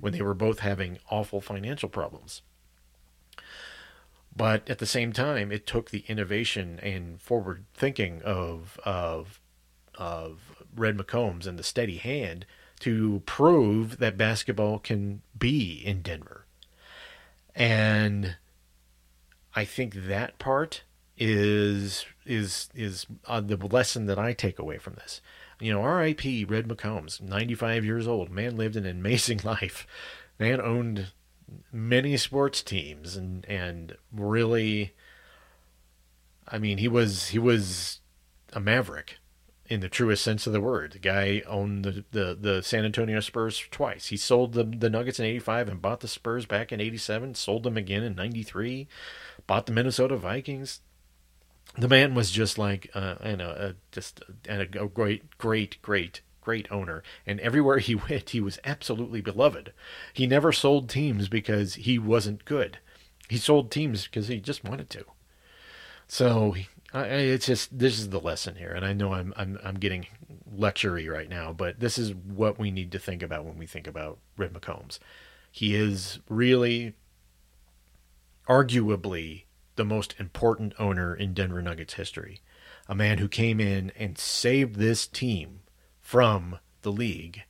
when 0.00 0.12
they 0.12 0.22
were 0.22 0.34
both 0.34 0.60
having 0.60 0.98
awful 1.10 1.40
financial 1.40 1.88
problems. 1.88 2.42
But 4.36 4.68
at 4.68 4.78
the 4.78 4.86
same 4.86 5.12
time, 5.12 5.52
it 5.52 5.66
took 5.66 5.90
the 5.90 6.04
innovation 6.08 6.80
and 6.82 7.20
forward 7.20 7.66
thinking 7.72 8.20
of 8.22 8.80
of 8.84 9.40
of 9.94 10.53
Red 10.74 10.96
McCombs 10.96 11.46
and 11.46 11.58
the 11.58 11.62
steady 11.62 11.96
hand 11.96 12.46
to 12.80 13.22
prove 13.26 13.98
that 13.98 14.16
basketball 14.16 14.78
can 14.78 15.22
be 15.38 15.82
in 15.84 16.02
Denver. 16.02 16.44
And 17.54 18.36
I 19.54 19.64
think 19.64 19.94
that 19.94 20.38
part 20.38 20.82
is 21.16 22.04
is 22.26 22.68
is 22.74 23.06
uh, 23.26 23.40
the 23.40 23.56
lesson 23.56 24.06
that 24.06 24.18
I 24.18 24.32
take 24.32 24.58
away 24.58 24.78
from 24.78 24.94
this. 24.94 25.20
You 25.60 25.72
know, 25.72 25.82
R.I.P. 25.82 26.44
Red 26.46 26.66
McCombs, 26.66 27.20
95 27.20 27.84
years 27.84 28.08
old. 28.08 28.30
Man 28.30 28.56
lived 28.56 28.74
an 28.74 28.86
amazing 28.86 29.40
life. 29.44 29.86
Man 30.38 30.60
owned 30.60 31.12
many 31.70 32.16
sports 32.16 32.62
teams 32.62 33.16
and 33.16 33.44
and 33.46 33.96
really 34.12 34.94
I 36.48 36.58
mean, 36.58 36.78
he 36.78 36.88
was 36.88 37.28
he 37.28 37.38
was 37.38 38.00
a 38.52 38.60
maverick 38.60 39.18
in 39.66 39.80
the 39.80 39.88
truest 39.88 40.22
sense 40.22 40.46
of 40.46 40.52
the 40.52 40.60
word. 40.60 40.92
The 40.92 40.98
guy 40.98 41.42
owned 41.46 41.84
the, 41.84 42.04
the, 42.12 42.36
the 42.38 42.62
San 42.62 42.84
Antonio 42.84 43.20
Spurs 43.20 43.62
twice. 43.70 44.08
He 44.08 44.16
sold 44.16 44.52
the, 44.52 44.64
the 44.64 44.90
Nuggets 44.90 45.18
in 45.18 45.24
85 45.26 45.68
and 45.68 45.82
bought 45.82 46.00
the 46.00 46.08
Spurs 46.08 46.44
back 46.44 46.70
in 46.70 46.80
87, 46.80 47.34
sold 47.34 47.62
them 47.62 47.76
again 47.76 48.02
in 48.02 48.14
93, 48.14 48.86
bought 49.46 49.66
the 49.66 49.72
Minnesota 49.72 50.16
Vikings. 50.16 50.80
The 51.78 51.88
man 51.88 52.14
was 52.14 52.30
just 52.30 52.58
like, 52.58 52.90
uh, 52.94 53.16
know, 53.36 53.50
a, 53.50 53.74
just 53.90 54.22
a, 54.48 54.60
a 54.60 54.86
great, 54.86 55.38
great, 55.38 55.80
great, 55.80 56.20
great 56.42 56.70
owner. 56.70 57.02
And 57.26 57.40
everywhere 57.40 57.78
he 57.78 57.94
went, 58.10 58.30
he 58.30 58.40
was 58.40 58.58
absolutely 58.64 59.22
beloved. 59.22 59.72
He 60.12 60.26
never 60.26 60.52
sold 60.52 60.90
teams 60.90 61.28
because 61.28 61.74
he 61.74 61.98
wasn't 61.98 62.44
good. 62.44 62.78
He 63.30 63.38
sold 63.38 63.70
teams 63.70 64.04
because 64.04 64.28
he 64.28 64.40
just 64.40 64.62
wanted 64.62 64.90
to. 64.90 65.06
So 66.06 66.54
it's 67.02 67.46
just 67.46 67.76
this 67.76 67.98
is 67.98 68.10
the 68.10 68.20
lesson 68.20 68.54
here, 68.54 68.72
and 68.72 68.84
I 68.84 68.92
know 68.92 69.12
I'm 69.12 69.34
I'm 69.36 69.58
I'm 69.64 69.74
getting 69.74 70.06
lectury 70.56 71.12
right 71.12 71.28
now, 71.28 71.52
but 71.52 71.80
this 71.80 71.98
is 71.98 72.14
what 72.14 72.58
we 72.58 72.70
need 72.70 72.92
to 72.92 72.98
think 72.98 73.22
about 73.22 73.44
when 73.44 73.58
we 73.58 73.66
think 73.66 73.86
about 73.86 74.18
Red 74.36 74.52
McCombs. 74.52 74.98
He 75.50 75.74
is 75.74 76.20
really, 76.28 76.94
arguably, 78.48 79.44
the 79.76 79.84
most 79.84 80.14
important 80.18 80.74
owner 80.78 81.14
in 81.14 81.34
Denver 81.34 81.62
Nuggets 81.62 81.94
history. 81.94 82.40
A 82.88 82.94
man 82.94 83.18
who 83.18 83.28
came 83.28 83.60
in 83.60 83.90
and 83.96 84.18
saved 84.18 84.76
this 84.76 85.06
team 85.06 85.60
from 86.00 86.58
the 86.82 86.92
league 86.92 87.42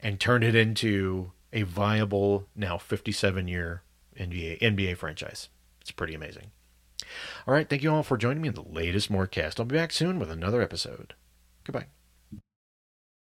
and 0.00 0.18
turned 0.18 0.44
it 0.44 0.54
into 0.54 1.32
a 1.52 1.62
viable 1.62 2.48
now 2.54 2.76
57 2.76 3.48
year 3.48 3.82
NBA 4.18 4.60
NBA 4.60 4.96
franchise. 4.96 5.48
It's 5.80 5.92
pretty 5.92 6.14
amazing. 6.14 6.50
All 7.46 7.54
right, 7.54 7.68
thank 7.68 7.82
you 7.82 7.92
all 7.92 8.02
for 8.02 8.16
joining 8.16 8.42
me 8.42 8.48
in 8.48 8.54
the 8.54 8.62
latest 8.62 9.10
Mortcast. 9.10 9.58
I'll 9.58 9.66
be 9.66 9.76
back 9.76 9.92
soon 9.92 10.18
with 10.18 10.30
another 10.30 10.62
episode. 10.62 11.14
Goodbye. 11.64 11.86